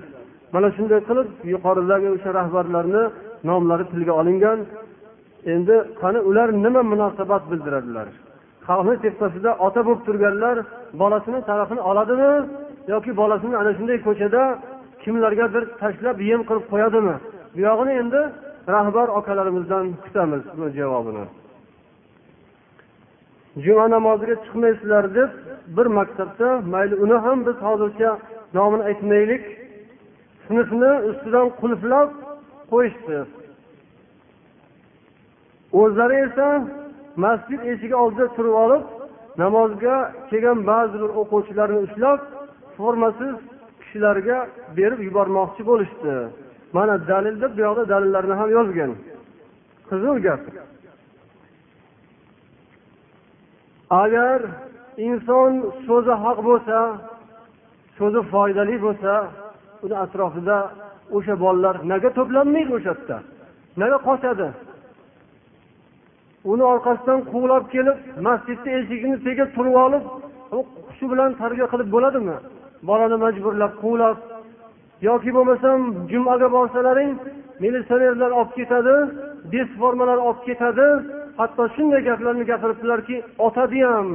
[0.54, 3.04] Mana shunday qilib yuqoridagi o'sha rahbarlarni
[3.50, 4.60] nomlari tilga olingan.
[5.54, 8.08] Endi qani ular nima munosabat bildiradilar?
[8.68, 10.56] Xalqni tepasida ota bo'lib turganlar
[11.02, 12.32] bolasini tarafini oladimi
[12.94, 14.42] yoki bolasini ana shunday ko'chada
[15.04, 17.16] kimlargadir tashlab yem qilib qo'yadimi?
[17.54, 18.22] Bu yog'ini endi
[18.76, 21.26] rahbar akalarimizdan kutamiz bu javobini.
[23.64, 25.30] Juma namoziga chiqmaysizlar deb
[25.78, 28.10] bir maktabda mayli uni ham biz hozircha
[28.54, 29.44] nomini aytmaylik.
[30.48, 32.10] Sinfni ustidan qulflab
[32.72, 33.18] qo'yishdi.
[35.82, 36.48] O'zlari esa
[37.26, 38.84] masjid eshigi oldida turib olib
[39.38, 39.96] namozga
[40.30, 42.20] kelgan ba'zi bir o'quvchilarni ushlab
[42.78, 43.36] formasiz
[43.82, 44.38] kishilarga
[44.78, 46.14] berib yubormoqchi bo'lishdi.
[46.74, 48.92] Mana dalil deb bu yoqda dalillarni ham yozgan.
[49.90, 50.42] Qiziq gap.
[54.04, 54.40] Agar
[55.08, 55.52] inson
[55.88, 56.78] so'zi haq bo'lsa
[57.98, 59.14] so'zi foydali bo'lsa
[59.86, 60.58] uni atrofida
[61.16, 63.18] o'sha bolalar nega to'planmaydi o'sha yerda?
[63.82, 64.48] Nega qochadi?
[66.52, 70.04] Uni orqasidan quvlab kelib masjidni eshigini tegib turib olib
[70.98, 72.38] shu bilan tarbiya qilib bo'ladimi?
[72.90, 74.16] Bolani majburlab quvlab
[75.08, 75.80] yoki bo'lmasam
[76.12, 77.12] jumaga borsalaring
[77.64, 78.96] militsionerlar olib ketadi
[79.54, 80.88] besformalar olib ketadi.
[81.40, 84.08] Hatto shunday gaplarni gapiribdilarki otadi ham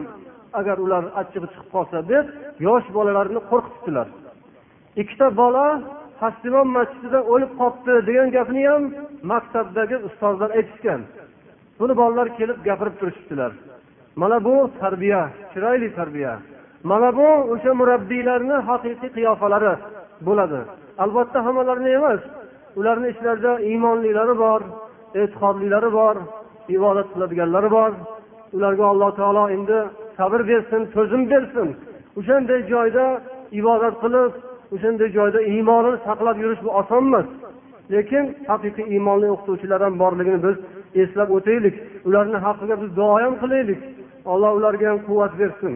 [0.61, 2.25] agar ular achchig'i chiqib qolsa deb
[2.66, 4.07] yosh bolalarni qo'rqitibdilar.
[5.03, 5.66] Ikkita bola
[6.22, 8.83] hassimon masjidida o'lib qolibdi degan gapni ham
[9.33, 11.01] maktabdagi ustozlar aytishgan.
[11.81, 13.53] Buni bolalar kelib gapirib turishibdilar.
[14.20, 15.22] Mana bu tarbiya
[15.53, 16.35] chiroyli tarbiya.
[16.90, 19.75] Mana bu o'sha murabbiylarni haqiqiy qiyofalari.
[20.26, 20.61] Bo'ladi.
[20.98, 22.20] Albatta hammalarini emas.
[22.79, 24.61] Ularni ichlarida iymonlilari bor
[25.20, 26.16] e'tiqodlilari bor
[26.76, 27.92] ibodat qiladiganlari bor.
[28.57, 29.79] Ularga alloh taolo endi
[30.18, 31.68] sabr bersin to'zim bersin.
[32.18, 33.05] O'shanday joyda
[33.61, 34.33] ibodat qilib
[34.74, 37.26] o'shanday joyda iymonini saqlab yurish bu oson emas.
[37.92, 40.57] Lekin haqiqiy iymonli o'qituvchilar ham borligini biz
[41.02, 41.74] eslab o'taylik.
[42.09, 43.81] Ularni haqqiga biz duo ham qilaylik.
[44.33, 45.74] Alloh ularga ham quvvat bersin.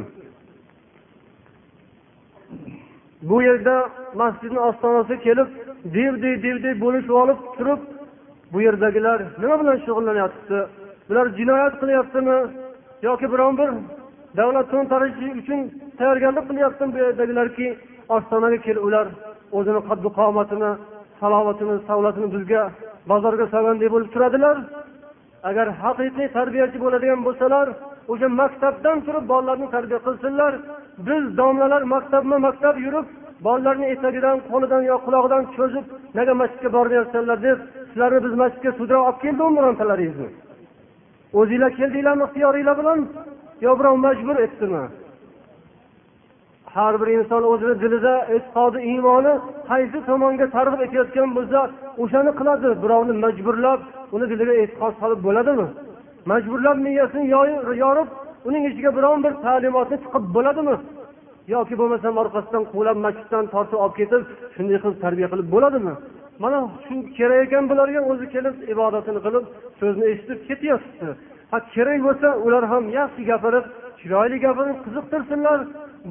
[3.23, 5.49] Bu yerda masjidni ostonasiga kelib
[5.85, 7.81] devdek devdek bo'lishib olib turib
[8.53, 10.59] bu yerdagilar nima bilan shug'ullanyapti?
[11.09, 12.39] Bular jinoyat qilyaptimi?
[13.03, 13.71] Yoki biron bir
[14.37, 15.61] davlat to'ntarishi uchun
[15.99, 17.69] tayyorgarlik qilyaptimi bu yerdagilarki?
[18.17, 19.07] Ostonaga kelib ular
[19.59, 20.71] o'zini qaddi qomatini
[21.21, 22.63] salovatini savlatini bizga
[23.11, 24.57] bozorga solgandek bo'lib turadilar.
[25.49, 27.67] Agar haqiqiy tarbiyachi bo'ladigan bo'lsalar
[28.13, 30.53] o'sha maktabdan turib bolalarni tarbiya qilsinlar.
[31.07, 33.07] Biz domlalar maktabma maktab yurib
[33.47, 35.87] bolalarni etagidan qo'lidan yo qulog'idan cho'zib
[36.19, 37.59] nega masjidga bormayapsanlar deb
[37.91, 40.31] sizlarni biz masjidga sudrab olib keldimi birontalaringizni
[41.39, 42.99] o'zinglar keldinglarmi ixtiyoringlar bilan.
[43.61, 44.85] Yo birov majbur etdimi?
[46.75, 49.33] Har bir inson o'zini dilida e'tiqodi iymoni
[49.71, 51.61] qaysi tomonga targ'ib etayotgan bo'lsa
[52.03, 52.69] o'shani qiladi.
[52.83, 53.81] Birovni majburlab
[54.15, 55.67] uni diliga e'tiqod solib bo'ladimi?
[56.31, 57.25] Majburlab miyasini
[57.85, 58.09] yorib
[58.49, 60.77] uning ichiga biron bir ta'limotni tiqib bo'ladimi?
[61.55, 64.23] Yoki bo'lmasam orqasidan quvlab masjiddan tortib olib ketib
[64.55, 65.95] shunday qilib tarbiya qilib bo'ladimi?
[66.43, 69.45] Mana shu kerak ekan bularga o'zi kelib ibodatini qilib
[69.81, 71.09] so'zni eshitib ketyapti.
[71.51, 73.65] Ha kerak bo'lsa ular ham yaxshi gapirib
[74.01, 75.59] chiroyli gapirib qiziqtirsinlar.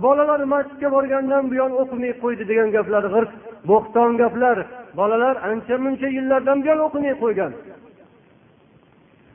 [0.03, 3.31] Bolalar masjidga borgandan buyon o'qimay qo'ydi degan gaplar g'irt
[3.69, 4.57] bo'xton gaplar.
[4.99, 7.51] Bolalar ancha muncha yillardan buyon o'qimay qo'ygan.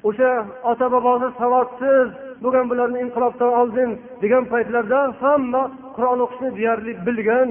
[0.09, 0.31] O'sha
[0.71, 2.09] ota bobosi savodsiz
[2.45, 3.91] bo'lgan bularni inqilobdan oldin
[4.23, 5.63] degan paytlarda hamma
[5.97, 7.49] qur'on o'qishni deyarli bilgan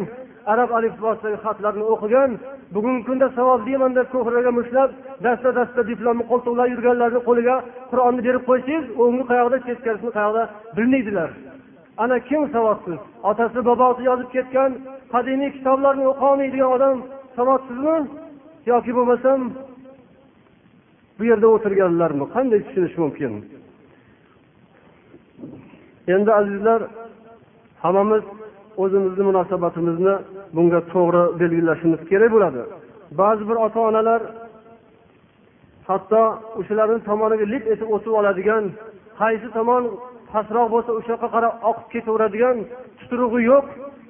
[0.54, 2.32] arab alifbosidagi xatlarni o'qigan
[2.76, 4.90] bugungi kunda savob deyman deb ko'kragiga mushlab
[5.26, 7.56] dasta dasta diplomni qo'ltiqlab yurganlarni qo'liga
[7.92, 10.44] qur'onni berib qo'ysangiz o'ngi qayoqda teskarisini qayoqda
[10.78, 11.30] bilmaydilar.
[12.04, 13.00] Ana kim savodsiz?
[13.30, 14.72] Otasi bobosi yozib ketgan
[15.14, 16.98] qadimiy kitoblarni o'qiolmaydigan odam
[17.38, 17.98] savodsizmi
[18.72, 19.40] yoki bo'lmasam
[21.18, 23.34] bu yerda o'tirganlarmi qanday tushunish mumkin?
[26.08, 26.82] Endi azizlar
[27.84, 28.24] hammamiz
[28.84, 30.16] o'zimizni munosabatimizni
[30.56, 32.62] bunga to'g'ri belgilashimiz kerak bo'ladi.
[33.20, 34.22] Ba'zi bir ota onalar
[35.90, 36.24] hatto
[36.60, 38.64] o'shalarni tomoniga lip etib o'tib oladigan
[39.20, 39.84] qaysi tomon
[40.32, 42.58] pastroq bo'lsa o'sha yoqqa qarab oqib ketaveradigan
[43.00, 43.66] tuturug'i yo'q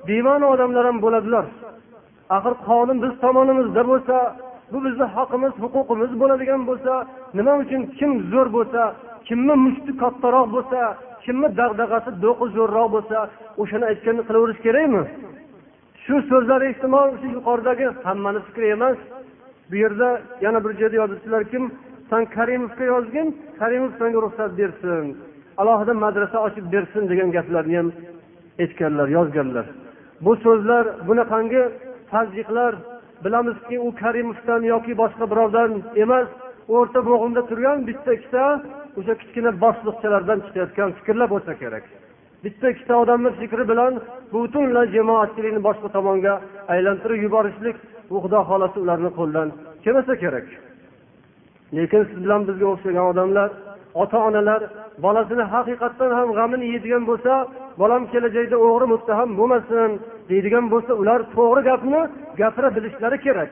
[0.10, 1.46] bema'ni odamlar ham bo'ladilar.
[2.36, 4.18] Axir qonun biz tomonimizda bo'lsa
[4.72, 6.94] bu bizni haqqimiz huquqimiz bo'ladigan bo'lsa
[7.38, 8.82] nima uchun kim zo'r bo'lsa
[9.28, 10.80] kimni mushti kattaroq bo'lsa
[11.26, 13.18] kimni dag'dag'asi do'qi zo'rroq bo'lsa
[13.62, 15.04] o'shani aytganini qilaverish kerakmi?
[16.04, 18.98] Shu so'zlar ehtimol shu yuqoridagi hammani fikri emas.
[19.70, 20.10] Bu yerda
[20.46, 21.64] yana bir joyda yozibdilar kim?
[22.10, 23.28] San karimovga yozgin
[23.60, 25.06] karimov senga ruxsat bersin.
[25.62, 27.90] Alohida madrasa ochib bersin degan gaplarni ham
[28.64, 29.66] aytganlar yozganlar.
[30.26, 31.64] Bu so'zlar bunaqangi
[32.12, 32.74] tazyiqlar
[33.24, 35.72] bilamizki u karimovdan yoki boshqa birovdan
[36.04, 36.28] emas
[36.76, 38.46] o'rta bo'g'inda turgan bitta ikkita
[39.00, 41.86] o'sha kichkina boshliqchalardan chiqayotgan fikrlar bo'lsa kerak.
[42.44, 43.94] Bitta ikkita odamni fikri bilan
[44.34, 46.34] butunlay jamoatchilikni boshqa tomonga
[46.74, 47.78] aylantirib yuborishlik
[48.10, 49.48] bu xudo xohlasa ularni qo'lidan
[49.84, 50.48] kelmasa kerak.
[51.78, 53.50] Lekin siz bilan bizga o'xshagan odamlar
[54.02, 54.62] ota onalar
[55.06, 57.34] bolasini haqiqatdan ham g'amini yeydigan bo'lsa
[57.82, 59.90] bolam kelajakda o'g'ri muttaham bo'lmasin
[60.30, 62.02] deydigan bo'lsa ular to'g'ri gapni
[62.40, 63.52] gapira bilishlari kerak.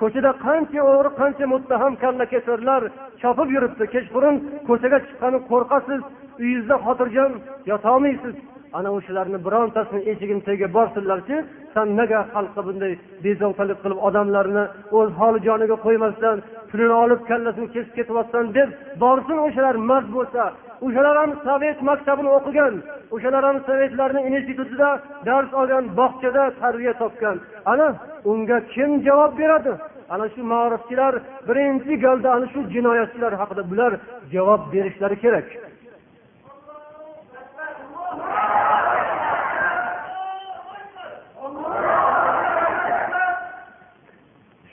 [0.00, 2.82] Ko'chada qancha o'g'ri qancha muttaham kalla kesarlar
[3.22, 3.84] chopib yuribdi.
[3.94, 4.36] Kechqurun
[4.68, 6.00] ko'chaga chiqqani qo'rqasiz
[6.42, 7.32] uyingizda xotirjam
[7.70, 8.36] yotolmaysiz.
[8.78, 11.36] Ana o'shalarni birontasini eshigini tagiga borsinlarchi?
[11.74, 12.92] San nega xalqqa bunday
[13.24, 14.64] bezovtalik qilib odamlarni
[14.98, 16.36] o'z holi joniga qo'ymasdan
[16.70, 18.68] pulini olib kallasini kesib ketyapsan deb
[19.02, 20.42] borsin o'shalar mard bo'lsa.
[20.84, 22.74] O'shalar ham sovet maktabini o'qigan
[23.14, 24.90] o'shalar ham sovetlarni institutida
[25.26, 27.36] dars olgan bog'chada tarbiya topgan.
[27.72, 27.88] Ana
[28.30, 29.72] unga kim javob beradi?
[30.14, 31.14] Ana shu ma'rifchilar
[31.48, 33.92] birinchi galda ana shu jinoyatchilar haqida bular
[34.34, 35.48] javob berishlari kerak.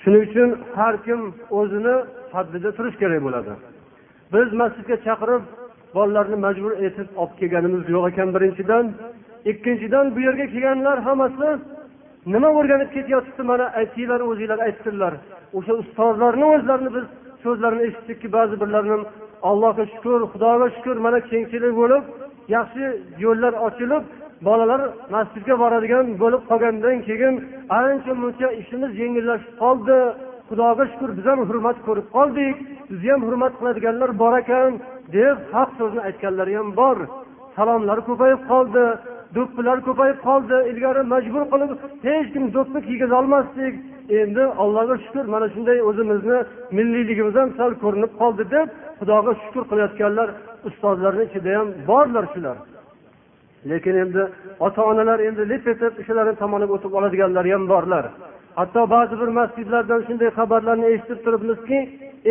[0.01, 1.19] Shuning uchun har kim
[1.59, 1.95] o'zini
[2.35, 3.53] haddida turish kerak bo'ladi.
[4.33, 5.43] Biz masjidga chaqirib
[5.95, 8.86] bolalarni majbur etib olib kelganimiz yo'q ekan birinchidan.
[9.51, 11.49] Ikkinchidan bu yerga kelganlar hammasi
[12.34, 15.13] nima o'rganib ketyotibdi mana aytinglar o'zinglar aytsinlar.
[15.58, 17.06] O'sha ustozlarni o'zlarini biz
[17.43, 18.97] so'zlarini eshitdikki ba'zi birlarini
[19.49, 22.03] allohga shukur xudoga shukur mana kengchilik bo'lib
[22.56, 22.84] yaxshi
[23.23, 24.03] yo'llar ochilib
[24.47, 24.82] bolalar
[25.15, 27.36] masjidga boradigan bo'lib qolgandan keyin
[27.82, 29.97] ancha muncha ishimiz yengillashib qoldi.
[30.49, 32.56] Xudoga shukur biz ham hurmat ko'rib qoldik.
[32.89, 34.71] Bizni ham hurmat qiladiganlar bor ekan.
[35.15, 36.97] Deb haq so'zni aytganlari ham bor.
[37.55, 38.83] Salomlar ko'payib qoldi
[39.35, 41.71] do'ppilar ko'payib qoldi ilgari majbur qilib
[42.05, 43.73] hech kim do'ppi kiygizolmasdik
[44.21, 46.37] endi allohga shukur mana shunday o'zimizni
[46.77, 48.67] milliyligimiz ham sal ko'rinib qoldi deb
[48.99, 50.29] xudoga shukur qilayotganlar
[50.67, 52.57] ustozlarni ichida ham borlar shular.
[53.69, 54.23] Lekin endi
[54.65, 58.05] ota onalar endi lip etib o'shalarni tomoniga o'tib oladiganlar ham borlar.
[58.59, 61.79] Hatto ba'zi bir masjidlardan shunday xabarlarni eshitib turibmizki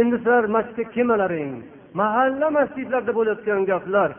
[0.00, 1.52] endi sizlar masjidga kelmalaring.
[2.00, 4.11] Mahalla masjidlarda bo'layotgan gaplar.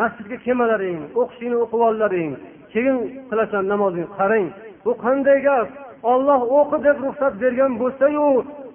[0.00, 2.30] Masjidga kelmalaring o'qishingni o'qib ollaring.
[2.72, 2.96] Keyin
[3.30, 4.46] qilasan namozingni qarang.
[4.84, 5.68] Bu qanday gap?
[6.12, 8.26] Olloh o'qi deb ruxsat bergan bo'lsayu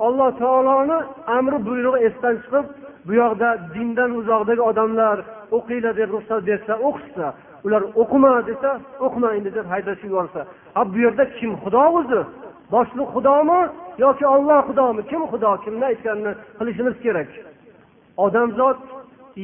[0.05, 0.97] alloh taoloni
[1.37, 2.65] amri buyrug'i esdan chiqib
[3.07, 5.17] bu yoqda dindan uzoqdagi odamlar
[5.57, 7.27] o'qinglar deb ruxsat bersa o'qishsa
[7.65, 8.69] ular o'qima desa
[9.05, 10.41] o'qimaydi deb haydashib yuborsa
[10.75, 12.21] ha bu yerda kim xudo o'zi?
[12.73, 13.61] Boshliq xudomi
[14.05, 15.01] yoki olloh xudomi?
[15.11, 15.51] Kim xudo?
[15.63, 17.29] Kimni aytganini qilishimiz kerak.
[18.25, 18.77] Odamzod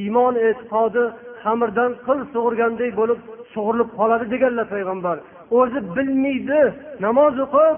[0.02, 1.04] iymon e'tiqodi
[1.44, 3.20] xamirdan qil sug'urganday bo'lib
[3.54, 5.18] sug'urilib qoladi deganlar payg'ambar.
[5.60, 6.62] O'zi bilmaydi
[7.06, 7.76] namoz o'qib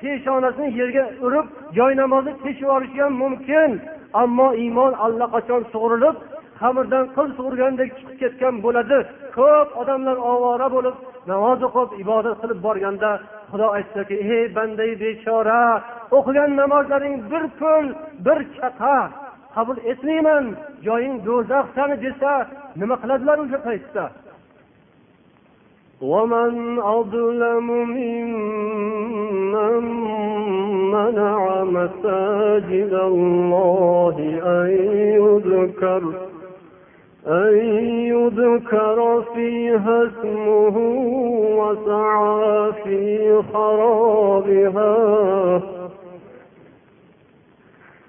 [0.00, 1.46] peshonasini yerga urib
[1.78, 3.70] joy namozni teshib yuborishi ham mumkin.
[4.22, 6.16] Ammo iymon allaqachon sug'urilib
[6.60, 8.98] xamirdan qil sug'urgandek chiqib ketgan bo'ladi.
[9.36, 10.96] Ko'p odamlar ovora bo'lib
[11.30, 13.10] namoz o'qib ibodat qilib borganda
[13.50, 15.62] xudo aytdiki ey banday bechora
[16.16, 17.84] o'qigan namozlaring bir pul
[18.26, 18.96] bir chaqa
[19.54, 20.44] qabul etmayman
[20.86, 22.32] joying do'zax sani desa
[22.80, 24.06] nima qiladilar o'sha paytda
[26.12, 27.66] ومن أظلم
[27.98, 29.84] ممن
[30.96, 34.16] منع مساجد الله
[34.58, 34.70] أن
[35.20, 36.02] يذكر
[37.26, 37.54] أن
[38.12, 38.98] يذكر
[39.34, 40.76] فيها اسمه
[41.58, 42.98] وسعى في
[43.52, 44.94] خرابها.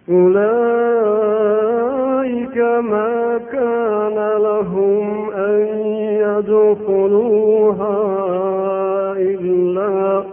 [0.10, 1.35] أولئك
[2.58, 5.65] ما كان لهم أن
[6.22, 7.98] يدخلوها
[9.18, 10.24] إلا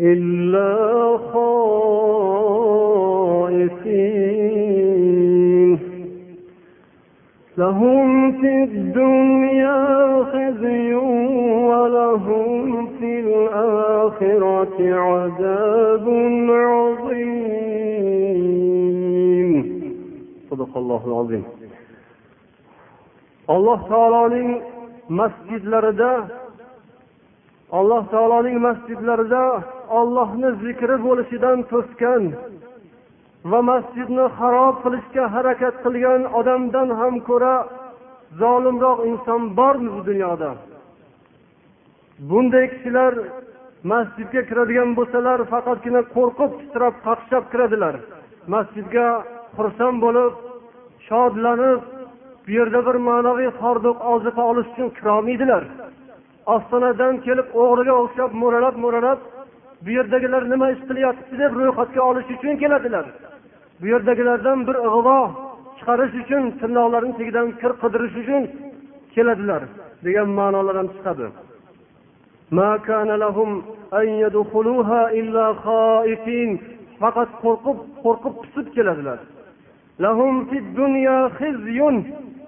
[0.00, 1.70] إلا خائفين.
[7.58, 10.94] لهم في الدنيا خزي
[11.64, 16.08] ولهم في الآخرة عذاب
[16.50, 17.30] عظيم.
[23.54, 24.50] Alloh taoloning
[25.20, 26.12] masjidlarida
[27.78, 29.44] alloh taoloning masjidlarida
[29.98, 32.22] ollohni zikri bo'lishidan to'sgan
[33.50, 37.54] va masjidni harob qilishga harakat qilgan odamdan ham ko'ra
[38.40, 40.50] zolimroq inson bormi bu dunyoda?
[42.30, 43.12] Bunday kishilar
[43.92, 47.94] masjidga kiradigan bo'lsalar faqatgina qo'rqib titrab qaqshab kiradilar.
[48.54, 49.06] Masjidga
[49.56, 50.32] xursand bo'lib
[51.10, 51.80] shodlanib
[52.44, 55.62] bu yerda bir ma'naviy hordiq oziqa olish uchun kirolmaydilar.
[56.54, 59.20] Ostonadan kelib o'g'riga o'xshab mo'ralab mo'ralab
[59.84, 63.04] bu yerdagilar nima ish qilyapti deb ro'yxatga olish uchun keladilar.
[63.80, 65.18] Bu yerdagilardan bir ig'vo
[65.78, 68.42] chiqarish uchun tirnoqlarini tagidan kir qidirish uchun
[69.14, 69.62] keladilar
[70.06, 71.26] degan ma'nolar ham chiqadi.
[77.00, 79.18] Faqat qo'rqib qo'rqib pisib keladilar.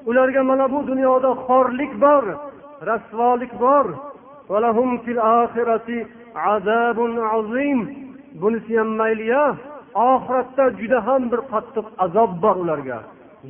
[0.06, 2.24] Ularga mana bu dunyoda xorlik bor
[2.88, 3.86] rasvolik bor.
[8.40, 9.44] Bunisi ham mayli ya
[9.94, 12.98] oxiratda juda ham bir qattiq azob bor ularga.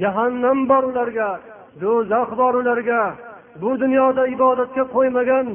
[0.01, 1.29] Jahannam bor ularga
[1.81, 3.03] do'zax bor ularga.
[3.63, 5.47] Bu dunyoda ibodatga qo'ymagan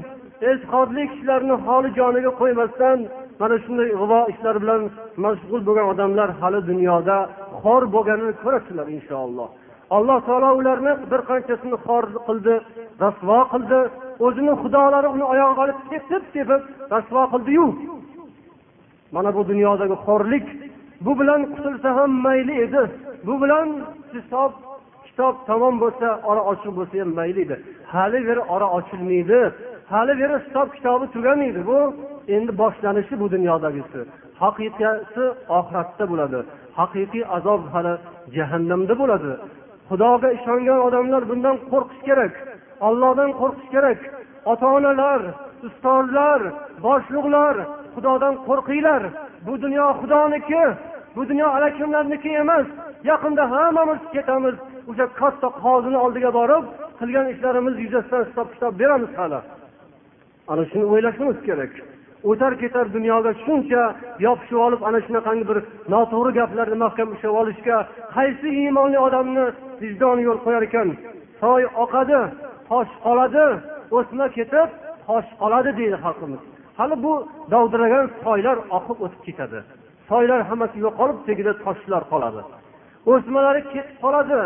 [0.50, 3.00] e'tiqodli kishilarni holi joniga qo'ymasdan
[3.40, 4.82] mana shunday ig'vo ishlar bilan
[5.24, 7.18] mashg'ul bo'lgan odamlar hali dunyoda
[7.62, 9.48] xor bo'lganini ko'rasizlar inshaalloh.
[9.98, 12.56] Alloh taolo ularni bir qanchasini xor qildi
[13.04, 13.80] rasvo qildi
[14.26, 16.62] o'zini xudolari uni oyog'iga olib tepib tepib
[16.94, 17.66] rasvo qildiyu.
[19.16, 20.46] Mana bu dunyodagi xo'rlik
[21.06, 22.82] bu bilan qutulsa ham mayli edi.
[23.28, 23.68] Bu bilan
[24.14, 24.52] hisob
[25.08, 27.56] kitob tamom bo'lsa ora ochiq bo'lsa ham mayli edi.
[27.94, 29.40] Hali beri ora ochilmaydi.
[29.92, 31.62] Hali beri hisob kitobi tugamaydi.
[31.70, 31.80] Bu
[32.36, 34.00] endi boshlanishi bu dunyodagisi.
[34.42, 35.24] Haqiqasi
[35.58, 36.40] oxiratda bo'ladi.
[36.80, 37.94] Haqiqiy azob hali
[38.36, 39.32] jahannamda bo'ladi.
[39.90, 42.34] Xudoga ishongan odamlar bundan qo'rqish kerak
[42.88, 44.00] ollohdan qo'rqish kerak.
[44.52, 45.22] Ota onalar
[45.68, 46.42] ustozlar
[46.86, 47.56] boshliqlar
[47.96, 49.04] xudodan qo'rqinglar.
[49.46, 50.64] Bu dunyo xudoniki
[51.16, 52.68] bu dunyo allakimlarniki emas.
[53.10, 54.56] Yaqinda hammamiz ketamiz
[54.90, 56.66] o'sha katta qozini oldiga borib
[57.00, 59.40] qilgan ishlarimiz yuzasidan hisob kitob beramiz hali.
[60.52, 61.74] Ana shuni o'ylashimiz kerak.
[62.30, 63.84] O'tar ketar dunyoga shuncha
[64.26, 65.58] yopishib olib ana shunaqangi bir
[65.94, 67.78] noto'g'ri gaplarni mahkam ushlab olishga
[68.16, 69.46] qaysi iymonli odamni
[69.82, 70.88] vijdoni yo'l qo'yar ekan?
[71.42, 72.20] Soy oqadi
[72.70, 73.46] tosh qoladi
[73.98, 74.70] o'sma ketib
[75.08, 76.42] tosh qoladi deydi xalqimiz.
[76.80, 77.14] Hali bu
[77.54, 79.60] dovdiragan soylar oqib o'tib ketadi.
[80.10, 82.42] Soylar hammasi yo'qolib tagida toshlar qoladi.
[83.12, 84.40] O'smalari ketib qoladi.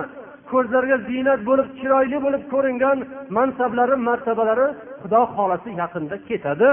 [0.52, 2.98] Ko'zlarga ziynat bo'lib chiroyli bo'lib ko'ringan
[3.38, 4.68] mansablari martabalari
[5.02, 6.70] xudo xohlasa yaqinda ketadi.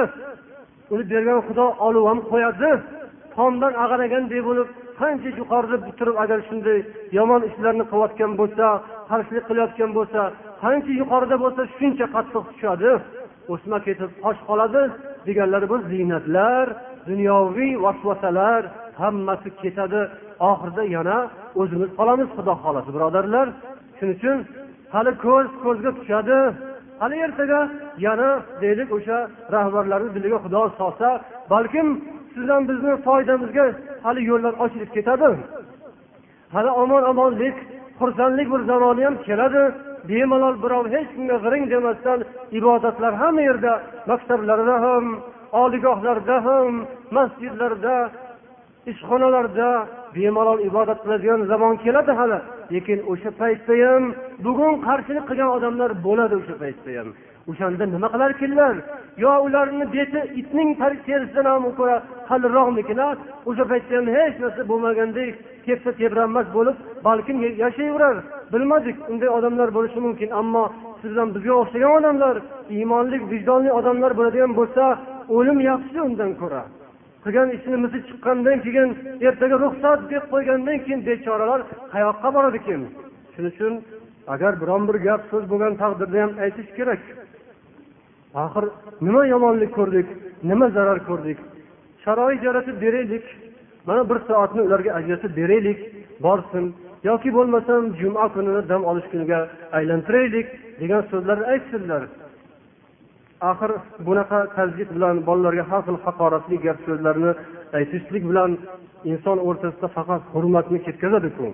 [0.92, 2.70] Uni bergan xudo olib ham qo'yadi.
[3.36, 4.68] Tomdan ag'anagandek bo'lib
[5.00, 6.78] qancha yuqorida turib agar shunday
[7.18, 8.66] yomon ishlarni qilayotgan bo'lsa
[9.10, 10.20] qarshilik qilayotgan bo'lsa
[10.62, 12.90] qancha yuqorida bo'lsa shuncha qattiq tushadi.
[13.52, 14.82] O'sma ketib tosh qoladi
[15.26, 16.66] deganlari bu ziynatlar
[17.08, 18.62] dunyoviy vasvasalar
[19.00, 20.00] hammasi ketadi.
[20.50, 21.18] Oxirida yana
[21.60, 23.46] o'zimiz qolamiz xudo xohlasa birodarlar.
[23.98, 24.38] Shuning uchun
[24.94, 26.38] hali ko'z ko'zga tushadi.
[27.00, 27.60] Hali ertaga
[28.06, 28.30] yana
[28.62, 29.18] deylik o'sha
[29.54, 31.08] rahbarlarni diliga xudo solsa
[31.52, 31.88] balkim
[32.34, 33.66] sizdan bizni foydamizga
[34.04, 35.30] hali yo'llar ochilib ketadi.
[36.54, 37.56] Hali omon omonlik
[38.00, 39.62] xursandlik bir zamoni ham keladi.
[40.08, 42.18] Bemalol birov hech kimga g'iring demasdan
[42.58, 43.72] ibodatlar hamma yerda
[44.10, 45.04] maktablarda ham
[45.62, 46.72] oliygohlarda ham
[47.16, 47.94] masjidlarda
[48.92, 49.68] ishxonalarda
[50.14, 52.38] bemalol ibodat qiladigan zamon keladi hali.
[52.74, 54.04] Lekin o'sha paytda ham
[54.46, 57.08] bugun qarshilik qilgan odamlar bo'ladi o'sha paytda ham.
[57.50, 58.74] O'shanda nima qilarkinlar
[59.24, 61.96] yo ularni beti itning terisidan ham ko'ra
[62.28, 63.14] qalinroqmikinlar
[63.48, 65.32] o'sha paytda ham hech narsa bo'lmagandek
[65.66, 66.76] tepsa tebranmas bo'lib
[67.06, 68.16] balkim yashayverar.
[68.52, 70.64] Bilmadik unday odamlar bo'lishi mumkin ammo
[71.00, 72.36] siz bilan bizga o'xshagan odamlar
[72.76, 74.84] iymonli vijdonli odamlar bo'ladigan bo'lsa
[75.36, 76.62] o'lim yaxshi undan ko'ra.
[77.24, 78.90] Qilgan ishini misi chiqqandan keyin
[79.28, 81.60] ertaga ruxsat deb qo'ygandan keyin bechoralar
[81.94, 82.82] qayoqqa boradi ekan
[83.34, 83.72] shuning uchun
[84.34, 87.00] agar biron bir gap so'z bo'lgan taqdirda ham aytish kerak.
[88.44, 88.64] Axir
[89.06, 90.08] nima yomonlik ko'rdik
[90.50, 91.38] nima zarar ko'rdik?
[92.04, 93.24] Sharoit yaratib beraylik
[93.88, 95.78] mana bir soatni ularga ajratib beraylik
[96.26, 96.64] borsin.
[97.08, 99.38] Yoki bo'lmasam juma kunini dam olish kuniga
[99.78, 100.48] aylantiraylik
[100.80, 102.02] degan so'zlarni aytsinlar.
[103.40, 103.70] Axir
[104.06, 107.32] bunaqa tazdid bilan bolalarga har xil haqoratli gap so'zlarni
[107.78, 108.50] aytishlik bilan
[109.12, 111.46] inson o'rtasida faqat hurmatni ketkazadiku.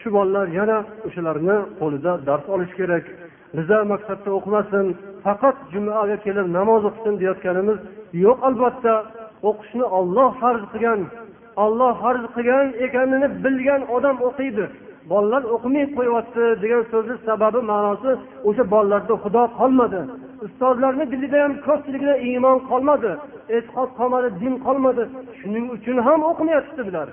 [0.00, 3.04] Shu bolalar yana o'shalarni qo'lida dars olish kerak.
[3.56, 4.86] Biza maktabda o'qimasin
[5.24, 7.78] faqat jumaga kelib namoz o'qisin deyotganimiz
[8.24, 8.94] yo'q albatta.
[9.48, 11.00] O'qishni olloh farz qilgan
[11.64, 14.64] olloh farz qilgan ekanini bilgan odam o'qiydi.
[15.10, 18.10] Bolalar o'qimay qo'yyapti degan so'zni sababi ma'nosi
[18.48, 20.00] o'sha bolalarda xudo qolmadi.
[20.46, 23.12] Ustozlarni dilida ham ko'pchiligida iymon qolmadi
[23.56, 25.04] e'tiqod qolmadi din qolmadi.
[25.40, 27.08] Shuning uchun ham o'qimayapti bular.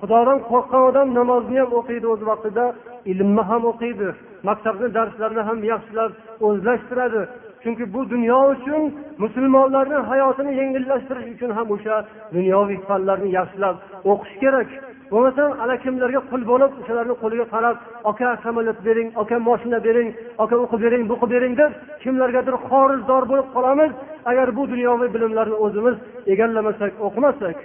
[0.00, 2.64] Xudodan qo'rqqan odam namozni ham o'qiydi o'z vaqtida
[3.12, 4.08] ilmni ham o'qiydi
[4.48, 6.12] maktabni darslarini ham yaxshilab
[6.46, 7.22] o'zlashtiradi.
[7.62, 8.82] Chunki bu dunyo uchun
[9.22, 11.96] musulmonlarni hayotini yengillashtirish uchun ham o'sha
[12.34, 13.76] dunyoviy fanlarni yaxshilab
[14.12, 14.68] o'qish kerak.
[15.12, 17.76] Bo'lmasam ana kimlarga qul bo'lib o'shalarni qo'liga qarab
[18.10, 20.08] aka samolyot bering aka moshina bering
[20.44, 21.70] aka o'qib bering bu qilib bering deb
[22.02, 23.92] kimlargadir qorizdor bo'lib qolamiz.
[24.30, 25.96] Agar bu dunyoviy bilimlarni o'zimiz
[26.32, 27.56] egallamasak o'qimasak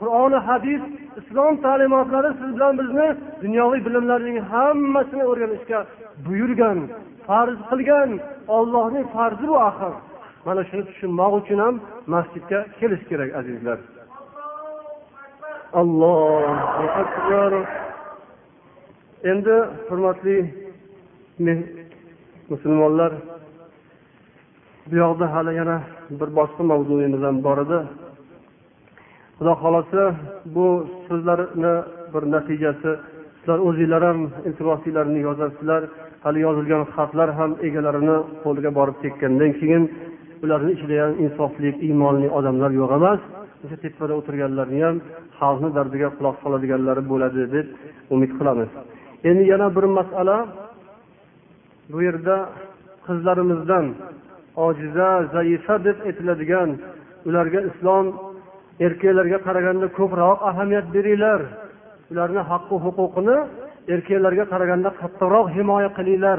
[0.00, 0.82] qur'oni hadis
[1.20, 3.08] islom ta'limotlari siz bilan bizni
[3.44, 5.78] dunyoviy bilimlarning hammasini o'rganishga
[6.26, 6.78] buyurgan
[7.28, 8.10] farz qilgan
[8.56, 9.94] ollohning farzi bu axir.
[10.46, 11.74] Mana shuni tushunmoq uchun ham
[12.14, 13.78] masjidga kelish kerak azizlar.
[15.80, 17.52] Allohu akbar.
[19.30, 19.56] Endi
[19.88, 20.36] hurmatli
[22.50, 23.12] musulmonlar
[24.88, 25.78] bu yoqda hali yana
[26.18, 27.78] bir boshqa mavzuyimiz ham bor edi.
[29.36, 30.02] Xudo xohlasa
[30.54, 30.66] bu
[31.06, 31.74] so'zlarni
[32.12, 32.92] bir natijasi
[33.38, 34.18] sizlar o'zinglar ham
[34.48, 35.82] iltimosinglarni yozasizlar.
[36.24, 39.82] Hali yozilgan xatlar ham egalarini qo'liga borib tekkandan keyin
[40.44, 43.20] ularni ichida ham insofli iymonli odamlar yo'q emas.
[43.66, 44.96] O'sha tepada o'tirganlarni ham
[45.40, 47.66] xalqni dardiga quloq soladiganlari bo'ladi deb
[48.14, 48.70] umid qilamiz.
[49.28, 50.36] Endi yana bir masala.
[51.92, 52.36] Bu yerda
[53.06, 53.86] qizlarimizdan
[54.66, 56.70] ojiza zaifa deb aytiladigan
[57.28, 58.06] ularga islom
[58.86, 61.40] erkaklarga qaraganda ko'proq ahamiyat beringlar.
[62.12, 63.36] Ularni haqqi huquqini
[63.94, 66.38] erkaklarga qaraganda qattiqroq himoya qilinglar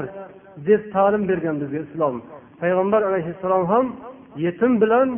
[0.68, 2.14] deb ta'lim bergan bizga islom.
[2.60, 3.86] Payg'ambar alayhissalom ham
[4.44, 5.08] yetim bilan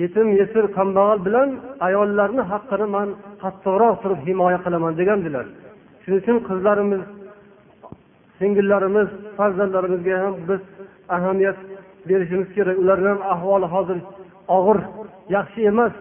[0.00, 1.48] yetim yesir kambag'al bilan
[1.86, 3.08] ayollarni haqqini man
[3.42, 5.46] qattiqroq turib himoya qilaman degandilar.
[6.02, 7.02] Shuning uchun qizlarimiz
[8.38, 10.62] singillarimiz farzandlarimizga ham biz
[11.16, 11.58] ahamiyat
[12.08, 12.76] berishimiz kerak.
[12.82, 13.98] Ularni ham ahvoli hozir
[14.56, 14.78] og'ir
[15.36, 15.94] yaxshi emas.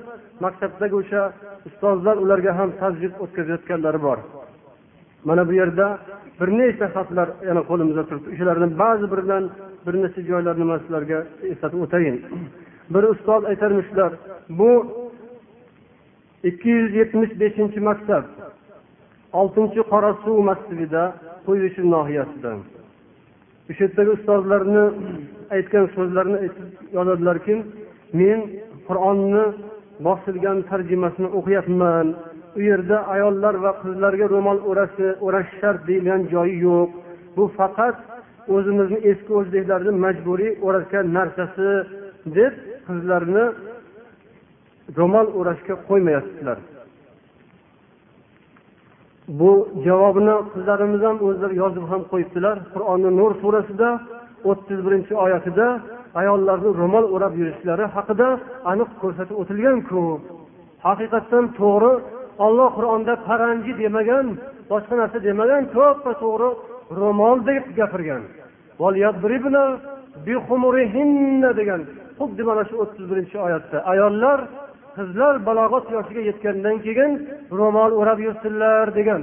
[0.46, 1.22] Maktabdagi o'sha
[1.68, 4.18] ustozlar ularga ham tajvid o'tkazayotganlari bor.
[5.28, 5.88] Mana bu yerda
[6.40, 8.28] bir nechta xatlar yana qo'limizda turibdi.
[8.34, 9.44] O'shalardan ba'zi biridan
[9.86, 11.18] bir necha joylarni man sizlarga
[11.52, 12.18] eslatib o'tayin
[12.94, 14.12] bir ustoz aytarmishlar
[14.50, 14.72] bu
[16.50, 18.24] ikki yuz yetmish beshinchi maktab
[19.40, 21.04] oltinchi qorasuv masjidida
[21.46, 22.52] qo'yishi nohiyasida
[23.70, 24.86] o'sha yerdagi ustozlarni
[25.56, 26.68] aytgan so'zlarini aytib
[26.98, 27.56] yozadilarki
[28.20, 28.40] men
[28.88, 29.46] qur'onni
[30.08, 32.08] bosilgan tarjimasini o'qiyapman.
[32.58, 34.60] U yerda ayollar va qizlarga ro'mol
[35.28, 36.90] o'rash shart deyilgan joyi yo'q.
[37.38, 37.98] Bu faqat
[38.56, 41.70] o'zimizni eski o'zbeklarni majburiy o'ratgan narsasi
[42.38, 42.54] deb
[42.88, 43.46] qizlarni
[44.98, 46.58] ro'mol o'rashga qo'ymayapsizlar.
[49.40, 49.52] Bu
[49.86, 52.56] javobini qizlarimiz ham o'zlari yozib ham qo'yibdilar.
[52.74, 53.90] Qur'onni nur surasida
[54.50, 55.68] o'ttiz birinchi oyatida
[56.22, 58.28] ayollarni ro'mol o'rab yurishlari haqida
[58.72, 60.04] aniq ko'rsatib o'tilganku
[60.86, 61.94] haqiqatdan to'g'ri
[62.46, 64.26] olloh qur'onda paranji demagan
[64.72, 66.50] boshqa narsa demagan to'ppa to'g'ri
[67.00, 68.24] ro'mol deb gapirgan.
[71.60, 71.82] Degan
[72.20, 73.78] xuddi mana shu o'ttiz birinchi oyatda.
[73.92, 74.40] Ayollar
[74.98, 77.12] qizlar balog'at yoshiga yetgandan keyin
[77.60, 79.22] ro'mol o'rab yursinlar degan.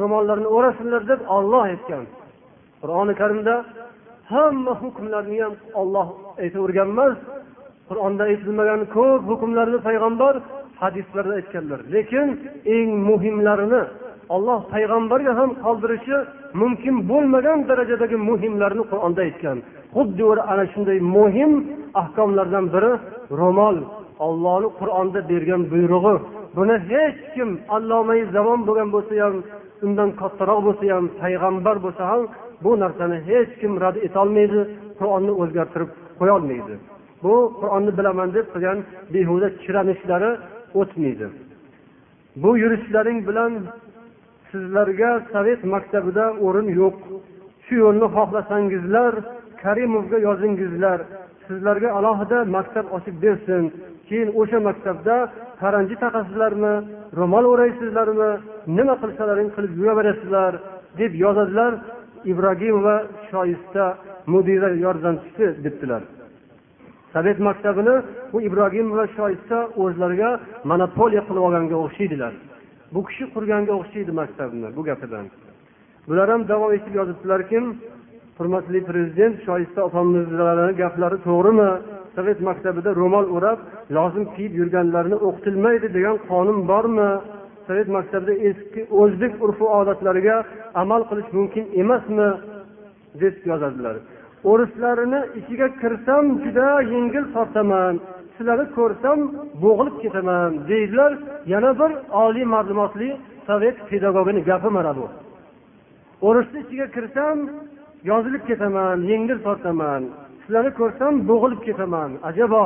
[0.00, 2.04] Ro'mollarni o'rasinlar deb olloh aytgan.
[2.82, 3.54] Qur'oni karimda
[4.32, 6.06] hamma hukmlarni ham olloh
[6.42, 7.14] aytavergan emas
[7.88, 10.34] qur'onda aytilmagan ko'p hukmlarni payg'ambar
[10.82, 11.80] hadislarda aytganlar.
[11.94, 12.26] Lekin
[12.76, 13.82] eng muhimlarini
[14.34, 16.16] olloh payg'ambarga ham qoldirishi
[16.60, 19.58] mumkin bo'lmagan darajadagi muhimlarni qur'onda aytgan.
[19.94, 21.52] Xuddi ana shunday muhim
[22.00, 22.92] ahkomlardan biri
[23.40, 23.76] ro'mol
[24.26, 26.16] ollohni qur'onda bergan buyrug'i.
[26.56, 29.34] Buni hech kim allomai zamon bo'lgan bo'lsa ham
[29.84, 32.22] undan kattaroq bo'lsa ham payg'ambar bo'lsa ham
[32.64, 34.60] bu narsani hech kim rad etolmaydi
[34.98, 35.90] qur'onni o'zgartirib
[36.20, 36.74] qo'yolmaydi.
[37.24, 38.78] Bu qur'onni bilaman deb qilgan
[39.14, 40.30] behuda chiranishlari
[40.80, 41.26] o'tmaydi.
[42.42, 43.52] Bu yurishlaring bilan
[44.50, 46.96] sizlarga sovet maktabida o'rin yo'q.
[47.64, 49.12] Shu yo'lni xohlasangizlar
[49.64, 50.98] karimovga yozingizlar.
[51.46, 53.62] Sizlarga alohida maktab ochib bersin.
[54.08, 55.16] Keyin o'sha maktabda
[55.62, 56.74] paranji taqasizlarmi
[57.18, 58.30] ro'mol o'raysizlarmi
[58.78, 60.52] nima qilsalaring qilib yuraverasizlar
[61.00, 61.72] deb yozadilar
[62.32, 62.96] ibragimova
[63.30, 63.84] shoista
[64.32, 66.02] mudira yordamchisi debdilar.
[67.14, 67.94] Sovet maktabini
[68.32, 70.30] bu ibrohimova shoista o'zlariga
[70.70, 72.32] monopoliya qilib olganga o'xshaydilar.
[72.94, 75.26] Bu kishi qurganga o'xshaydi maktabni bu gapidan.
[76.08, 77.58] Bular ham davom etib yozibdilarki
[78.38, 81.70] hurmatli prezident shoista opamizlarni gaplari to'g'rimi?
[82.16, 83.58] Sovet maktabida ro'mol o'rab
[83.96, 87.10] lozim kiyib yurganlarni o'qitilmaydi degan qonun bormi?
[87.66, 90.36] Sovet maktabida eski o'zbek urfu odatlariga
[90.82, 92.30] amal qilish mumkin emasmi?
[93.20, 93.96] deb yozadilar.
[94.50, 97.94] O'rislarini ichiga kirsam juda yengil tortaman.
[98.36, 99.18] Sizlarni ko'rsam
[99.64, 101.12] bo'g'ilib ketaman deydilar
[101.52, 101.90] yana bir
[102.24, 103.10] oliy ma'lumotli
[103.48, 105.06] sovet pedagogini gapi mana bu.
[106.28, 107.36] O'risni ichiga kirsam
[108.10, 110.02] yozilib ketaman yengil tortaman.
[110.42, 112.10] Sizlarni ko'rsam bo'g'ilib ketaman.
[112.28, 112.64] Ajabo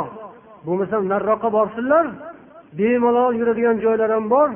[0.66, 2.06] bo'lmasam nariroqqa borsinlar.
[2.78, 4.50] Bemalol yuradigan joylar ham bor.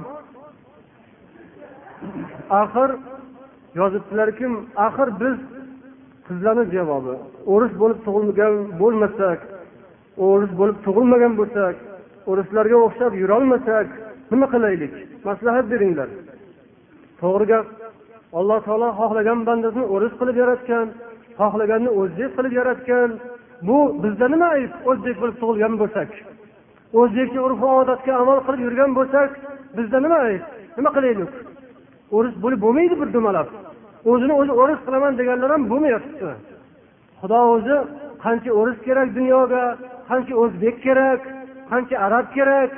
[2.63, 2.91] Axir
[3.81, 4.47] yozibdilarki
[4.87, 5.37] axir biz
[6.27, 7.15] qizlarni javobi.
[7.53, 9.39] O'ris bo'lib tug'ilgan bo'lmasak
[10.29, 11.75] o'ris bo'lib tug'ilmagan bo'lsak
[12.31, 13.87] o'rislarga o'xshab yurolmasak
[14.33, 14.93] nima qilaylik?
[15.29, 16.09] Maslahat beringlar.
[17.21, 17.67] To'g'ri gap
[18.39, 20.87] alloh taolo xohlagan bandasini o'ris qilib yaratgan
[21.41, 23.09] xohlaganni o'zbek qilib yaratgan.
[23.69, 24.73] Bu bizda nima ayb?
[24.91, 26.11] O'zbek bo'lib tug'ilgan bo'lsak.
[27.01, 29.31] O'zbekcha urf odatga amal qilib yurgan bo'lsak
[29.77, 30.43] bizda nima ayb?
[30.79, 31.33] Nima qilaylik?
[32.17, 33.49] O'ris bo'lib bo'lmaydi bir dumalab
[34.11, 36.31] o'zini o'zi o'ris qilaman deganlar ham bo'lmayapti.
[37.21, 37.77] Xudo o'zi
[38.25, 39.65] qancha o'ris kerak dunyoga
[40.11, 41.21] qancha o'zbek kerak
[41.71, 42.71] qancha arab kerak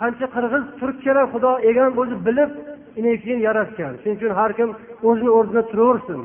[0.00, 2.50] qancha qirg'iz turk kerak xudo egan o'zi bilib
[3.24, 3.92] keyin yaratgan.
[4.00, 4.70] Shuning uchun har kim
[5.08, 6.20] o'zini o'rnida turaversin.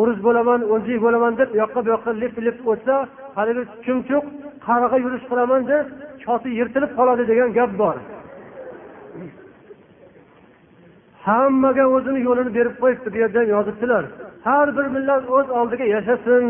[0.00, 2.94] O'ris bo'laman o'zbek bo'laman deb u yoqqa bu yoqqa lip lip o'tsa
[3.36, 4.24] haligi chumchuq
[4.66, 5.84] qarg'a yurish qilaman deb
[6.24, 7.96] choti yirtilib qoladi degan gap bor.
[11.26, 14.04] Hammaga o'zini yo'lini berib qo'yibdi bu yerda yozibdilar.
[14.46, 16.44] Har bir millat o'z oldiga yashasin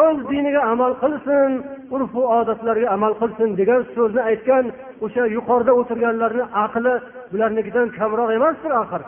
[0.00, 1.50] o'z diniga amal qilsin
[1.94, 4.64] urfu odatlarga amal qilsin degan so'zni aytgan
[5.04, 6.94] o'sha yuqorida o'tirganlarni aqli
[7.32, 9.02] bularnikidan kamroq emasdir axir.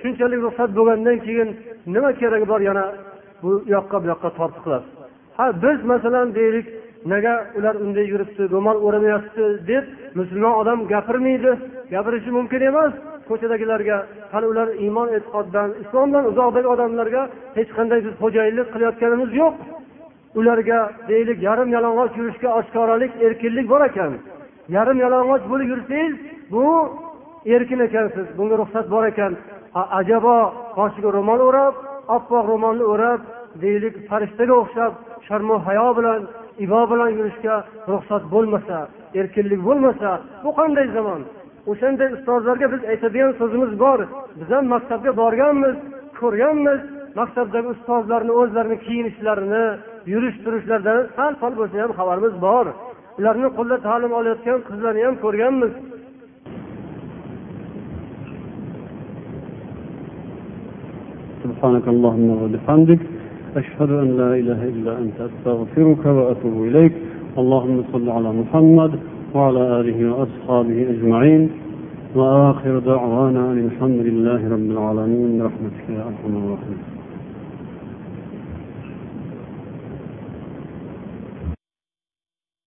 [0.00, 1.48] Shunchalik ruxsat bo'lgandan keyin
[1.94, 2.84] nima keragi bor yana
[3.42, 4.84] bu yoqqa bu yoqqa tortiqlab?
[5.38, 6.66] Ha biz masalan deylik
[7.12, 9.84] nega ular unday yuribdi ro'mol o'ramayapti deb
[10.18, 11.50] musulmon odam gapirmaydi.
[11.94, 12.92] Gapirishi mumkin emas.
[13.28, 13.96] Ko'chadagilarga
[14.32, 17.22] hali ular iymon e'tiqoddan islomdan uzoqdagi odamlarga
[17.58, 19.54] hech qanday biz xo'jayinlik qilayotganimiz yo'q.
[20.38, 20.78] Ularga
[21.10, 24.12] deylik yarim yalang'och yurishga oshkoralik erkinlik bor ekan.
[24.74, 26.14] Yarim yalang'och bo'lib yursangiz
[26.52, 26.66] bu
[27.54, 29.32] erkin ekansiz bunga ruxsat bor ekan.
[29.98, 30.36] Ajabo
[30.78, 31.74] boshiga ro'mol o'rab
[32.16, 33.20] oppoq ro'molni o'rab
[33.62, 34.92] deylik farishtaga o'xshab
[35.26, 36.20] sharmu hayo bilan
[36.64, 37.54] ibo bilan yurishga
[37.92, 38.78] ruxsat bo'lmasa
[39.20, 40.10] erkinlik bo'lmasa
[40.44, 41.20] bu qanday zamon?
[41.70, 44.00] O'shanday ustozlarga biz aytadigan so'zimiz bor.
[44.38, 45.76] Biz ham maktabga borganmiz
[46.20, 46.80] ko'rganmiz.
[47.20, 49.64] Maktabdagi ustozlarni o'zlarini kiyinishlarini
[50.12, 52.66] yurish turishlaridan sal pal bo'lsa ham xabarimiz bor.
[53.18, 55.74] Ularni qo'lda ta'lim olayotgan qizlarni ham ko'rganmiz.
[61.46, 63.02] سبحانك اللهم وبحمدك
[63.60, 66.94] أشهد أن لا إله إلا أنت أستغفرك وأتوب إليك
[67.40, 68.92] اللهم صل على محمد
[69.34, 71.42] وعلى آله وأصحابه أجمعين
[72.18, 76.95] وآخر دعوانا أن الحمد لله رب العالمين برحمتك يا أرحم الراحمين